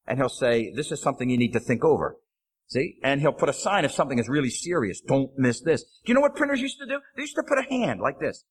and 0.08 0.18
he'll 0.18 0.30
say, 0.30 0.72
this 0.74 0.94
is 0.94 1.02
something 1.02 1.30
you 1.30 1.38
need 1.38 1.52
to 1.52 1.60
think 1.60 1.84
over. 1.84 2.15
See? 2.70 2.98
And 3.04 3.20
he'll 3.20 3.34
put 3.34 3.50
a 3.50 3.54
sign 3.54 3.84
if 3.84 3.92
something 3.92 4.20
is 4.20 4.30
really 4.30 4.52
serious. 4.52 5.02
Don't 5.02 5.32
miss 5.38 5.60
this. 5.62 5.84
Do 5.84 5.90
you 6.10 6.14
know 6.14 6.22
what 6.22 6.36
printers 6.36 6.62
used 6.62 6.78
to 6.80 6.86
do? 6.86 7.00
They 7.16 7.24
used 7.24 7.36
to 7.36 7.44
put 7.44 7.58
a 7.58 7.64
hand 7.64 8.00
like 8.00 8.20
this. 8.20 8.44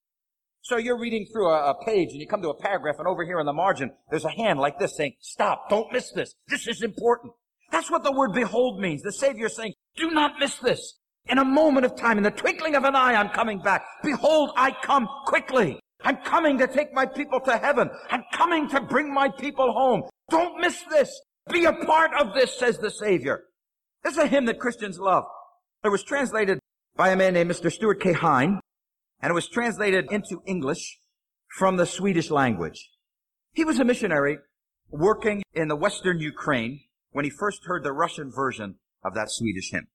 So 0.63 0.77
you're 0.77 0.99
reading 0.99 1.27
through 1.33 1.49
a, 1.49 1.71
a, 1.71 1.85
page 1.85 2.11
and 2.11 2.21
you 2.21 2.27
come 2.27 2.43
to 2.43 2.49
a 2.49 2.61
paragraph 2.61 2.97
and 2.99 3.07
over 3.07 3.25
here 3.25 3.39
in 3.39 3.47
the 3.47 3.53
margin, 3.53 3.93
there's 4.11 4.25
a 4.25 4.31
hand 4.31 4.59
like 4.59 4.79
this 4.79 4.97
saying, 4.97 5.15
stop, 5.21 5.71
don't 5.71 5.93
miss 5.93 6.11
this. 6.11 6.35
This 6.49 6.67
is 6.67 6.83
important. 6.83 7.33
That's 7.71 7.91
what 7.91 8.03
the 8.03 8.13
word 8.13 8.33
behold 8.33 8.81
means. 8.81 9.03
The 9.03 9.13
Savior 9.13 9.47
is 9.47 9.57
saying, 9.57 9.75
do 9.97 10.11
not 10.11 10.33
miss 10.41 10.57
this. 10.57 10.99
In 11.27 11.39
a 11.39 11.45
moment 11.45 11.87
of 11.87 11.95
time, 11.95 12.19
in 12.19 12.25
the 12.25 12.31
twinkling 12.31 12.75
of 12.75 12.85
an 12.85 12.97
eye, 12.97 13.15
I'm 13.15 13.29
coming 13.29 13.61
back. 13.61 13.85
Behold, 14.03 14.51
I 14.57 14.73
come 14.83 15.09
quickly. 15.27 15.79
I'm 16.03 16.17
coming 16.19 16.59
to 16.59 16.67
take 16.67 16.93
my 16.93 17.07
people 17.07 17.41
to 17.41 17.57
heaven. 17.57 17.91
I'm 18.11 18.25
coming 18.33 18.69
to 18.71 18.81
bring 18.81 19.13
my 19.13 19.29
people 19.29 19.73
home. 19.73 20.03
Don't 20.31 20.61
miss 20.61 20.83
this. 20.91 21.21
Be 21.51 21.67
a 21.67 21.73
part 21.73 22.11
of 22.19 22.35
this, 22.35 22.59
says 22.59 22.79
the 22.79 22.91
Savior. 22.91 23.45
This 24.05 24.15
is 24.15 24.19
a 24.19 24.27
hymn 24.27 24.47
that 24.47 24.61
Christians 24.61 24.99
love. 24.99 25.25
It 25.85 25.89
was 25.91 26.03
translated 26.03 26.59
by 26.97 27.11
a 27.11 27.17
man 27.17 27.35
named 27.35 27.51
Mr. 27.51 27.71
Stuart 27.71 28.01
K. 28.01 28.13
Hine 28.13 28.61
and 29.21 29.31
it 29.31 29.35
was 29.35 29.49
translated 29.49 30.07
into 30.11 30.43
English 30.47 31.01
from 31.59 31.77
the 31.77 31.87
Swedish 31.87 32.31
language. 32.31 32.91
He 33.53 33.65
was 33.65 33.79
a 33.79 33.85
missionary 33.85 34.39
working 34.91 35.43
in 35.53 35.69
the 35.69 35.77
western 35.77 36.21
Ukraine 36.21 36.81
when 37.11 37.25
he 37.25 37.31
first 37.31 37.65
heard 37.65 37.83
the 37.83 37.93
Russian 37.93 38.31
version 38.31 38.77
of 39.05 39.15
that 39.15 39.31
Swedish 39.31 39.71
hymn. 39.73 39.89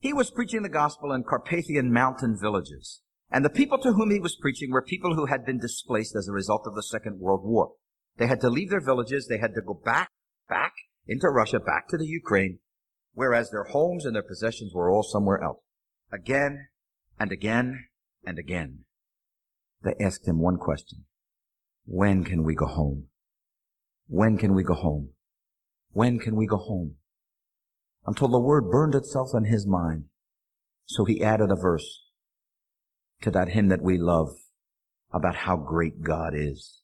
He 0.00 0.12
was 0.12 0.30
preaching 0.30 0.62
the 0.62 0.68
gospel 0.68 1.12
in 1.12 1.24
Carpathian 1.24 1.92
mountain 1.92 2.36
villages. 2.40 3.02
And 3.30 3.44
the 3.44 3.50
people 3.50 3.78
to 3.78 3.92
whom 3.92 4.10
he 4.10 4.20
was 4.20 4.36
preaching 4.36 4.70
were 4.70 4.82
people 4.82 5.14
who 5.14 5.26
had 5.26 5.46
been 5.46 5.58
displaced 5.58 6.16
as 6.16 6.28
a 6.28 6.32
result 6.32 6.66
of 6.66 6.74
the 6.74 6.82
Second 6.82 7.20
World 7.20 7.42
War. 7.44 7.72
They 8.16 8.26
had 8.26 8.40
to 8.40 8.50
leave 8.50 8.70
their 8.70 8.84
villages. 8.84 9.26
They 9.26 9.38
had 9.38 9.54
to 9.54 9.62
go 9.62 9.74
back, 9.74 10.10
back 10.48 10.72
into 11.06 11.28
Russia, 11.28 11.58
back 11.60 11.88
to 11.88 11.96
the 11.96 12.06
Ukraine, 12.06 12.58
whereas 13.14 13.50
their 13.50 13.64
homes 13.64 14.04
and 14.04 14.14
their 14.14 14.22
possessions 14.22 14.72
were 14.74 14.90
all 14.90 15.02
somewhere 15.02 15.42
else. 15.42 15.60
Again 16.12 16.68
and 17.18 17.32
again 17.32 17.86
and 18.24 18.38
again. 18.38 18.84
they 19.82 19.94
asked 20.00 20.26
him 20.26 20.40
one 20.40 20.56
question. 20.56 21.04
When 21.84 22.24
can 22.24 22.44
we 22.44 22.54
go 22.54 22.66
home? 22.66 23.08
When 24.06 24.38
can 24.38 24.54
we 24.54 24.62
go 24.62 24.74
home? 24.74 25.10
When 25.92 26.18
can 26.18 26.36
we 26.36 26.46
go 26.46 26.56
home? 26.56 26.96
Until 28.06 28.28
the 28.28 28.40
word 28.40 28.70
burned 28.70 28.94
itself 28.94 29.30
in 29.34 29.44
his 29.44 29.66
mind. 29.66 30.04
So 30.86 31.04
he 31.04 31.22
added 31.22 31.50
a 31.50 31.56
verse 31.56 32.04
to 33.22 33.30
that 33.30 33.50
hymn 33.50 33.68
that 33.68 33.82
we 33.82 33.98
love 33.98 34.30
about 35.12 35.36
how 35.36 35.56
great 35.56 36.02
God 36.02 36.34
is. 36.34 36.82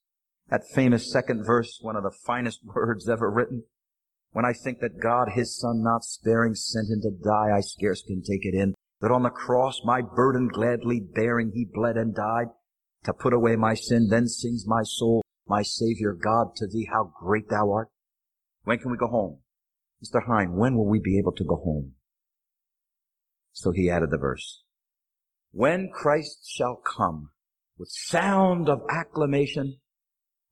That 0.49 0.63
famous 0.75 1.11
second 1.11 1.45
verse, 1.45 1.79
one 1.81 1.97
of 1.97 2.03
the 2.03 2.11
finest 2.11 2.61
words 2.65 3.09
ever 3.09 3.31
written. 3.31 3.65
When 4.33 4.45
I 4.45 4.53
think 4.53 4.81
that 4.81 5.01
God, 5.01 5.31
his 5.35 5.59
son 5.59 5.83
not 5.83 6.05
sparing, 6.05 6.55
sent 6.55 6.91
him 6.91 7.01
to 7.03 7.11
die, 7.11 7.57
I 7.57 7.61
scarce 7.61 8.03
can 8.03 8.23
take 8.23 8.45
it 8.45 8.55
in. 8.55 8.75
That 9.01 9.11
on 9.11 9.23
the 9.23 9.31
cross, 9.31 9.81
my 9.85 10.03
burden 10.03 10.49
gladly 10.49 11.01
bearing, 11.01 11.53
he 11.55 11.67
bled 11.73 11.97
and 11.97 12.15
died 12.15 12.49
to 13.05 13.13
put 13.13 13.33
away 13.33 13.57
my 13.57 13.75
sin. 13.75 14.09
Then 14.11 14.27
sings 14.27 14.67
my 14.67 14.83
soul, 14.83 15.23
my 15.47 15.63
Savior 15.63 16.13
God, 16.13 16.57
to 16.57 16.67
thee, 16.67 16.89
how 16.93 17.13
great 17.19 17.49
thou 17.49 17.71
art. 17.71 17.89
When 18.65 18.79
can 18.79 18.91
we 18.91 18.97
go 18.97 19.07
home? 19.07 19.39
Mr. 20.05 20.27
Hine, 20.27 20.53
when 20.55 20.77
will 20.77 20.89
we 20.89 21.01
be 21.01 21.19
able 21.19 21.33
to 21.33 21.45
go 21.45 21.57
home? 21.57 21.95
So 23.53 23.73
he 23.73 23.91
added 23.91 24.11
the 24.11 24.19
verse. 24.19 24.63
When 25.51 25.91
Christ 25.93 26.49
shall 26.49 26.77
come 26.77 27.31
with 27.79 27.89
sound 27.89 28.69
of 28.69 28.83
acclamation 28.91 29.79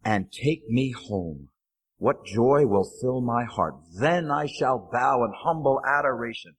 and 0.05 0.33
take 0.33 0.69
me 0.69 0.93
home, 0.93 1.51
what 1.99 2.27
joy 2.27 2.67
will 2.67 2.91
fill 3.01 3.21
my 3.21 3.45
heart? 3.45 3.75
Then 3.99 4.31
I 4.31 4.47
shall 4.47 4.91
bow 4.93 5.25
in 5.25 5.33
humble 5.35 5.81
adoration 5.87 6.57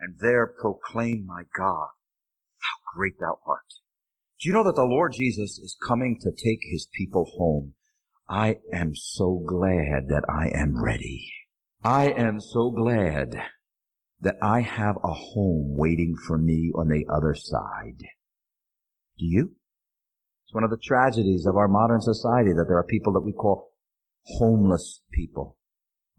and 0.00 0.16
there 0.18 0.46
proclaim 0.46 1.24
my 1.26 1.42
God. 1.56 1.88
How 2.58 2.94
great 2.94 3.18
thou 3.20 3.38
art. 3.46 3.60
Do 4.40 4.48
you 4.48 4.54
know 4.54 4.64
that 4.64 4.74
the 4.74 4.82
Lord 4.82 5.12
Jesus 5.12 5.58
is 5.58 5.76
coming 5.86 6.18
to 6.20 6.30
take 6.32 6.60
his 6.62 6.88
people 6.92 7.30
home? 7.36 7.74
I 8.28 8.56
am 8.72 8.94
so 8.96 9.40
glad 9.46 10.08
that 10.08 10.24
I 10.28 10.48
am 10.48 10.82
ready. 10.82 11.32
I 11.84 12.10
am 12.10 12.40
so 12.40 12.70
glad 12.70 13.40
that 14.20 14.36
I 14.42 14.60
have 14.62 14.96
a 15.04 15.12
home 15.12 15.76
waiting 15.76 16.16
for 16.16 16.38
me 16.38 16.72
on 16.74 16.88
the 16.88 17.06
other 17.12 17.34
side. 17.34 17.98
Do 19.18 19.26
you? 19.26 19.52
It's 20.44 20.54
one 20.54 20.64
of 20.64 20.70
the 20.70 20.76
tragedies 20.76 21.46
of 21.46 21.56
our 21.56 21.68
modern 21.68 22.00
society 22.00 22.52
that 22.52 22.66
there 22.68 22.78
are 22.78 22.84
people 22.84 23.12
that 23.12 23.24
we 23.24 23.32
call 23.32 23.71
homeless 24.24 25.00
people. 25.12 25.56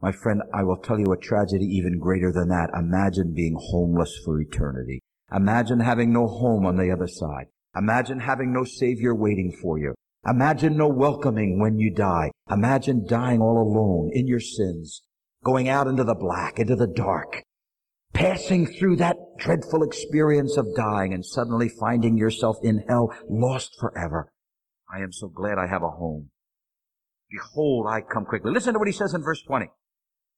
My 0.01 0.11
friend, 0.11 0.41
I 0.53 0.63
will 0.63 0.77
tell 0.77 0.99
you 0.99 1.13
a 1.13 1.17
tragedy 1.17 1.65
even 1.65 1.99
greater 1.99 2.31
than 2.31 2.49
that. 2.49 2.69
Imagine 2.77 3.33
being 3.33 3.55
homeless 3.57 4.19
for 4.25 4.39
eternity. 4.41 4.99
Imagine 5.33 5.79
having 5.79 6.11
no 6.11 6.27
home 6.27 6.65
on 6.65 6.77
the 6.77 6.91
other 6.91 7.07
side. 7.07 7.45
Imagine 7.75 8.19
having 8.19 8.53
no 8.53 8.63
savior 8.63 9.15
waiting 9.15 9.51
for 9.61 9.79
you. 9.79 9.95
Imagine 10.29 10.77
no 10.77 10.87
welcoming 10.87 11.59
when 11.59 11.79
you 11.79 11.93
die. 11.93 12.31
Imagine 12.51 13.05
dying 13.07 13.41
all 13.41 13.57
alone 13.57 14.11
in 14.13 14.27
your 14.27 14.39
sins, 14.39 15.03
going 15.43 15.69
out 15.69 15.87
into 15.87 16.03
the 16.03 16.15
black, 16.15 16.59
into 16.59 16.75
the 16.75 16.87
dark, 16.87 17.43
passing 18.13 18.65
through 18.65 18.97
that 18.97 19.17
dreadful 19.37 19.83
experience 19.83 20.55
of 20.55 20.75
dying 20.75 21.13
and 21.13 21.25
suddenly 21.25 21.67
finding 21.67 22.17
yourself 22.17 22.57
in 22.61 22.83
hell, 22.87 23.13
lost 23.29 23.75
forever. 23.79 24.31
I 24.93 24.99
am 24.99 25.11
so 25.11 25.27
glad 25.27 25.57
I 25.57 25.67
have 25.67 25.83
a 25.83 25.89
home. 25.89 26.29
Behold, 27.33 27.87
I 27.89 28.01
come 28.01 28.25
quickly. 28.25 28.51
Listen 28.51 28.73
to 28.73 28.79
what 28.79 28.87
he 28.87 28.93
says 28.93 29.15
in 29.15 29.23
verse 29.23 29.41
20. 29.41 29.65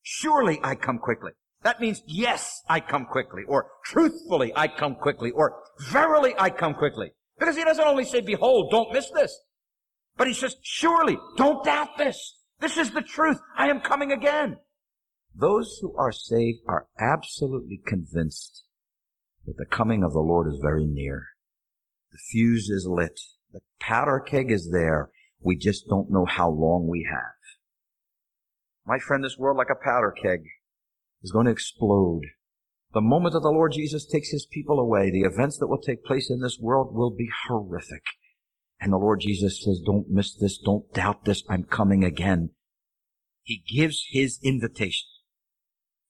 Surely 0.01 0.61
I 0.63 0.75
come 0.75 0.97
quickly. 0.97 1.31
That 1.61 1.81
means 1.81 2.01
yes, 2.05 2.61
I 2.69 2.79
come 2.79 3.05
quickly, 3.05 3.43
or 3.47 3.67
truthfully 3.83 4.53
I 4.55 4.69
come 4.69 4.95
quickly, 4.95 5.31
or 5.31 5.61
verily 5.89 6.33
I 6.37 6.51
come 6.51 6.73
quickly. 6.73 7.11
Because 7.37 7.57
he 7.57 7.65
doesn't 7.65 7.85
only 7.85 8.05
say, 8.05 8.21
behold, 8.21 8.71
don't 8.71 8.93
miss 8.93 9.09
this. 9.09 9.37
But 10.15 10.27
he 10.27 10.33
says, 10.33 10.55
surely, 10.61 11.17
don't 11.35 11.65
doubt 11.65 11.97
this. 11.97 12.37
This 12.61 12.77
is 12.77 12.91
the 12.91 13.01
truth. 13.01 13.39
I 13.57 13.67
am 13.67 13.81
coming 13.81 14.13
again. 14.13 14.57
Those 15.35 15.79
who 15.81 15.93
are 15.97 16.13
saved 16.13 16.59
are 16.65 16.87
absolutely 16.97 17.81
convinced 17.85 18.63
that 19.45 19.57
the 19.57 19.65
coming 19.65 20.01
of 20.01 20.13
the 20.13 20.19
Lord 20.19 20.47
is 20.47 20.59
very 20.61 20.85
near. 20.85 21.25
The 22.13 22.19
fuse 22.29 22.69
is 22.69 22.87
lit. 22.87 23.19
The 23.51 23.59
powder 23.81 24.21
keg 24.21 24.49
is 24.49 24.71
there. 24.71 25.09
We 25.45 25.55
just 25.55 25.87
don't 25.87 26.09
know 26.09 26.25
how 26.25 26.49
long 26.49 26.87
we 26.87 27.07
have. 27.07 27.35
My 28.83 28.97
friend, 28.97 29.23
this 29.23 29.37
world 29.37 29.57
like 29.57 29.69
a 29.69 29.75
powder 29.75 30.11
keg 30.11 30.39
is 31.21 31.31
going 31.31 31.45
to 31.45 31.51
explode. 31.51 32.23
The 32.95 33.01
moment 33.01 33.33
that 33.33 33.41
the 33.41 33.49
Lord 33.49 33.73
Jesus 33.73 34.07
takes 34.07 34.31
his 34.31 34.47
people 34.51 34.79
away, 34.79 35.11
the 35.11 35.21
events 35.21 35.59
that 35.59 35.67
will 35.67 35.81
take 35.81 36.03
place 36.03 36.31
in 36.31 36.41
this 36.41 36.57
world 36.59 36.95
will 36.95 37.11
be 37.11 37.29
horrific. 37.47 38.01
And 38.81 38.91
the 38.91 38.97
Lord 38.97 39.19
Jesus 39.19 39.63
says, 39.63 39.81
don't 39.85 40.09
miss 40.09 40.33
this. 40.33 40.57
Don't 40.57 40.91
doubt 40.93 41.25
this. 41.25 41.43
I'm 41.47 41.63
coming 41.63 42.03
again. 42.03 42.49
He 43.43 43.63
gives 43.71 44.07
his 44.09 44.39
invitation 44.41 45.07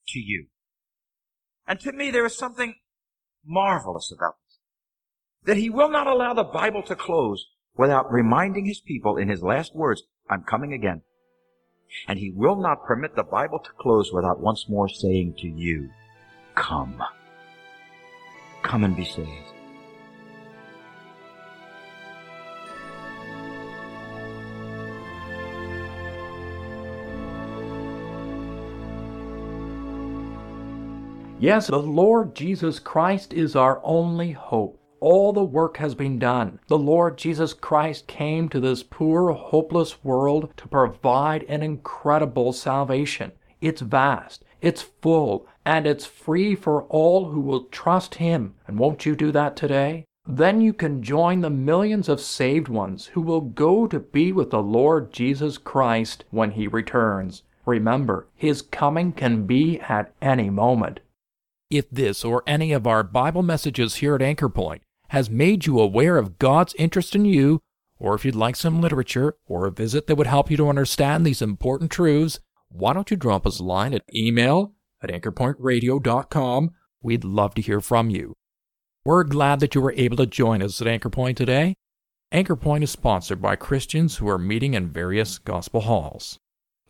to 0.10 0.20
you. 0.20 0.46
And 1.68 1.78
to 1.82 1.92
me, 1.92 2.10
there 2.10 2.26
is 2.26 2.38
something 2.38 2.76
marvelous 3.46 4.14
about 4.16 4.36
this. 4.46 4.60
That 5.44 5.58
he 5.58 5.70
will 5.70 5.90
not 5.90 6.08
allow 6.08 6.34
the 6.34 6.46
Bible 6.46 6.84
to 6.84 6.96
close 6.96 7.48
without 7.78 8.12
reminding 8.12 8.66
his 8.66 8.80
people 8.80 9.18
in 9.18 9.30
his 9.30 9.42
last 9.42 9.76
words, 9.76 10.04
I'm 10.30 10.44
coming 10.44 10.74
again. 10.74 11.02
And 12.08 12.20
he 12.20 12.32
will 12.32 12.56
not 12.56 12.86
permit 12.86 13.16
the 13.16 13.24
Bible 13.24 13.60
to 13.60 13.72
close 13.80 14.12
without 14.12 14.40
once 14.40 14.66
more 14.68 14.90
saying 14.90 15.36
to 15.40 15.48
you, 15.48 15.90
come. 16.56 17.02
Come 18.64 18.84
and 18.84 18.96
be 18.96 19.06
saved. 19.06 19.30
Yes, 31.38 31.68
the 31.68 31.78
Lord 31.78 32.34
Jesus 32.34 32.80
Christ 32.80 33.34
is 33.34 33.56
our 33.56 33.80
only 33.84 34.32
hope. 34.32 34.80
All 35.00 35.34
the 35.34 35.44
work 35.44 35.78
has 35.78 35.94
been 35.94 36.20
done. 36.20 36.60
The 36.68 36.78
Lord 36.78 37.18
Jesus 37.18 37.54
Christ 37.54 38.08
came 38.08 38.50
to 38.50 38.60
this 38.60 38.82
poor, 38.82 39.32
hopeless 39.34 40.04
world 40.04 40.54
to 40.58 40.68
provide 40.68 41.44
an 41.44 41.62
incredible 41.62 42.54
salvation. 42.54 43.32
It's 43.62 43.82
vast, 43.82 44.44
it's 44.62 44.82
full, 44.82 45.48
and 45.66 45.86
it's 45.86 46.06
free 46.06 46.56
for 46.56 46.84
all 46.84 47.30
who 47.32 47.42
will 47.42 47.66
trust 47.66 48.16
Him. 48.16 48.56
And 48.68 48.80
won't 48.80 49.06
you 49.06 49.16
do 49.16 49.32
that 49.32 49.56
today? 49.56 50.06
Then 50.28 50.62
you 50.62 50.74
can 50.74 51.04
join 51.04 51.42
the 51.42 51.50
millions 51.50 52.10
of 52.10 52.20
saved 52.20 52.68
ones 52.68 53.08
who 53.08 53.22
will 53.22 53.42
go 53.42 53.86
to 53.88 54.00
be 54.00 54.32
with 54.32 54.50
the 54.50 54.64
Lord 54.64 55.14
Jesus 55.14 55.58
Christ 55.58 56.24
when 56.32 56.52
He 56.52 56.68
returns. 56.68 57.44
Remember, 57.66 58.28
His 58.36 58.62
coming 58.62 59.12
can 59.12 59.46
be 59.46 59.80
at 59.82 60.14
any 60.22 60.50
moment. 60.50 61.00
If 61.76 61.90
this 61.90 62.24
or 62.24 62.42
any 62.48 62.72
of 62.72 62.88
our 62.88 63.04
Bible 63.04 63.44
messages 63.44 63.96
here 63.96 64.16
at 64.16 64.22
Anchor 64.22 64.48
Point 64.48 64.82
has 65.10 65.30
made 65.30 65.66
you 65.66 65.78
aware 65.78 66.18
of 66.18 66.40
God's 66.40 66.74
interest 66.76 67.16
in 67.16 67.26
you, 67.26 67.62
or 68.00 68.16
if 68.16 68.24
you'd 68.24 68.34
like 68.34 68.56
some 68.56 68.80
literature 68.80 69.36
or 69.46 69.66
a 69.66 69.72
visit 69.72 70.08
that 70.08 70.16
would 70.16 70.28
help 70.28 70.50
you 70.50 70.56
to 70.56 70.70
understand 70.70 71.26
these 71.26 71.42
important 71.42 71.92
truths, 71.92 72.40
why 72.70 72.94
don't 72.94 73.12
you 73.12 73.18
drop 73.18 73.46
us 73.46 73.60
a 73.60 73.64
line 73.64 73.94
at 73.94 74.04
email 74.16 74.74
at 75.02 75.10
anchorpointradio.com? 75.10 76.72
We'd 77.02 77.26
love 77.26 77.54
to 77.56 77.62
hear 77.62 77.82
from 77.82 78.10
you. 78.10 78.36
We're 79.04 79.26
glad 79.26 79.60
that 79.60 79.76
you 79.76 79.82
were 79.82 79.94
able 79.98 80.16
to 80.16 80.26
join 80.26 80.64
us 80.64 80.80
at 80.80 80.88
Anchor 80.88 81.10
Point 81.10 81.38
today. 81.38 81.76
Anchor 82.32 82.56
Point 82.56 82.86
is 82.86 82.92
sponsored 82.92 83.42
by 83.42 83.58
Christians 83.58 84.16
who 84.16 84.30
are 84.30 84.40
meeting 84.40 84.76
in 84.76 84.94
various 84.94 85.40
gospel 85.40 85.82
halls. 85.82 86.40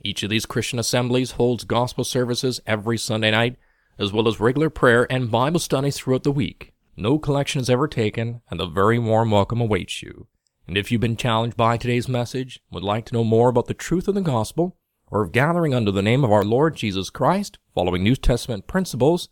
Each 0.04 0.22
of 0.22 0.30
these 0.30 0.46
Christian 0.46 0.78
assemblies 0.78 1.32
holds 1.32 1.64
gospel 1.64 2.04
services 2.04 2.62
every 2.68 3.00
Sunday 3.00 3.32
night 3.32 3.56
as 3.98 4.12
well 4.12 4.28
as 4.28 4.40
regular 4.40 4.70
prayer 4.70 5.08
and 5.10 5.32
Bible 5.32 5.60
studies 5.60 5.98
throughout 5.98 6.24
the 6.24 6.32
week. 6.32 6.74
No 6.98 7.20
collection 7.20 7.62
is 7.62 7.70
ever 7.70 7.88
taken, 7.88 8.42
and 8.50 8.62
a 8.62 8.66
very 8.66 8.98
warm 8.98 9.32
welcome 9.32 9.62
awaits 9.62 10.02
you. 10.02 10.28
And 10.68 10.78
if 10.78 10.92
you've 10.92 11.02
been 11.02 11.18
challenged 11.18 11.58
by 11.58 11.78
today's 11.78 12.08
message, 12.08 12.60
would 12.72 12.84
like 12.84 13.06
to 13.06 13.14
know 13.14 13.24
more 13.24 13.50
about 13.50 13.68
the 13.68 13.74
truth 13.74 14.08
of 14.08 14.16
the 14.16 14.22
gospel, 14.22 14.78
or 15.08 15.22
of 15.22 15.32
gathering 15.32 15.74
under 15.74 15.92
the 15.92 16.02
name 16.02 16.24
of 16.24 16.32
our 16.32 16.44
Lord 16.44 16.76
Jesus 16.76 17.10
Christ, 17.10 17.60
following 17.74 18.04
New 18.04 18.16
Testament 18.16 18.68
principles, 18.68 19.30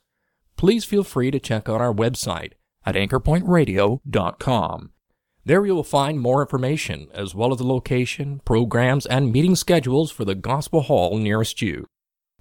please 0.57 0.85
feel 0.85 1.03
free 1.03 1.31
to 1.31 1.39
check 1.39 1.67
out 1.67 1.81
our 1.81 1.93
website 1.93 2.53
at 2.85 2.95
anchorpointradio.com. 2.95 4.91
There 5.45 5.65
you 5.65 5.75
will 5.75 5.83
find 5.83 6.19
more 6.19 6.41
information, 6.41 7.07
as 7.13 7.35
well 7.35 7.51
as 7.51 7.57
the 7.57 7.65
location, 7.65 8.41
programs, 8.45 9.05
and 9.05 9.31
meeting 9.31 9.55
schedules 9.55 10.09
for 10.11 10.23
the 10.23 10.35
Gospel 10.35 10.83
Hall 10.83 11.17
nearest 11.17 11.61
you. 11.61 11.85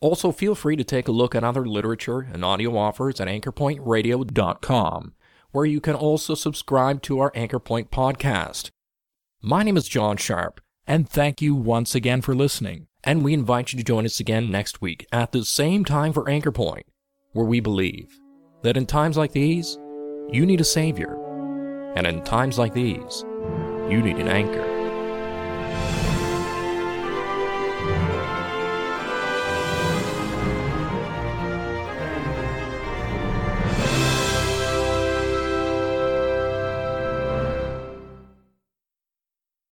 Also, 0.03 0.33
feel 0.33 0.57
free 0.57 0.75
to 0.75 0.83
take 0.83 1.07
a 1.07 1.13
look 1.13 1.33
at 1.33 1.45
other 1.45 1.65
literature 1.65 2.27
and 2.33 2.45
audio 2.45 2.77
offers 2.77 3.21
at 3.21 3.29
anchorpointradio.com, 3.29 5.13
where 5.53 5.65
you 5.65 5.81
can 5.81 5.95
also 5.95 6.35
subscribe 6.35 7.01
to 7.03 7.21
our 7.21 7.31
Anchorpoint 7.31 7.89
podcast. 7.89 8.71
My 9.41 9.63
name 9.63 9.77
is 9.77 9.87
John 9.87 10.17
Sharp, 10.17 10.61
and 10.89 11.09
thank 11.09 11.41
you 11.41 11.55
once 11.55 11.95
again 11.95 12.21
for 12.21 12.35
listening. 12.35 12.89
And 13.05 13.23
we 13.23 13.33
invite 13.33 13.73
you 13.73 13.79
to 13.79 13.85
join 13.85 14.05
us 14.05 14.19
again 14.19 14.51
next 14.51 14.83
week 14.83 15.07
at 15.13 15.31
the 15.31 15.45
same 15.45 15.85
time 15.85 16.13
for 16.13 16.25
Anchorpoint, 16.25 16.83
where 17.33 17.47
we 17.47 17.61
believe 17.61 18.19
that 18.63 18.77
in 18.77 18.87
times 18.87 19.17
like 19.17 19.31
these, 19.31 19.79
you 20.33 20.45
need 20.45 20.61
a 20.61 20.65
Savior. 20.65 21.17
And 21.95 22.09
in 22.09 22.25
times 22.25 22.59
like 22.59 22.75
these, 22.75 23.25
you 23.89 24.03
need 24.03 24.17
an 24.17 24.27
anchor. 24.27 24.72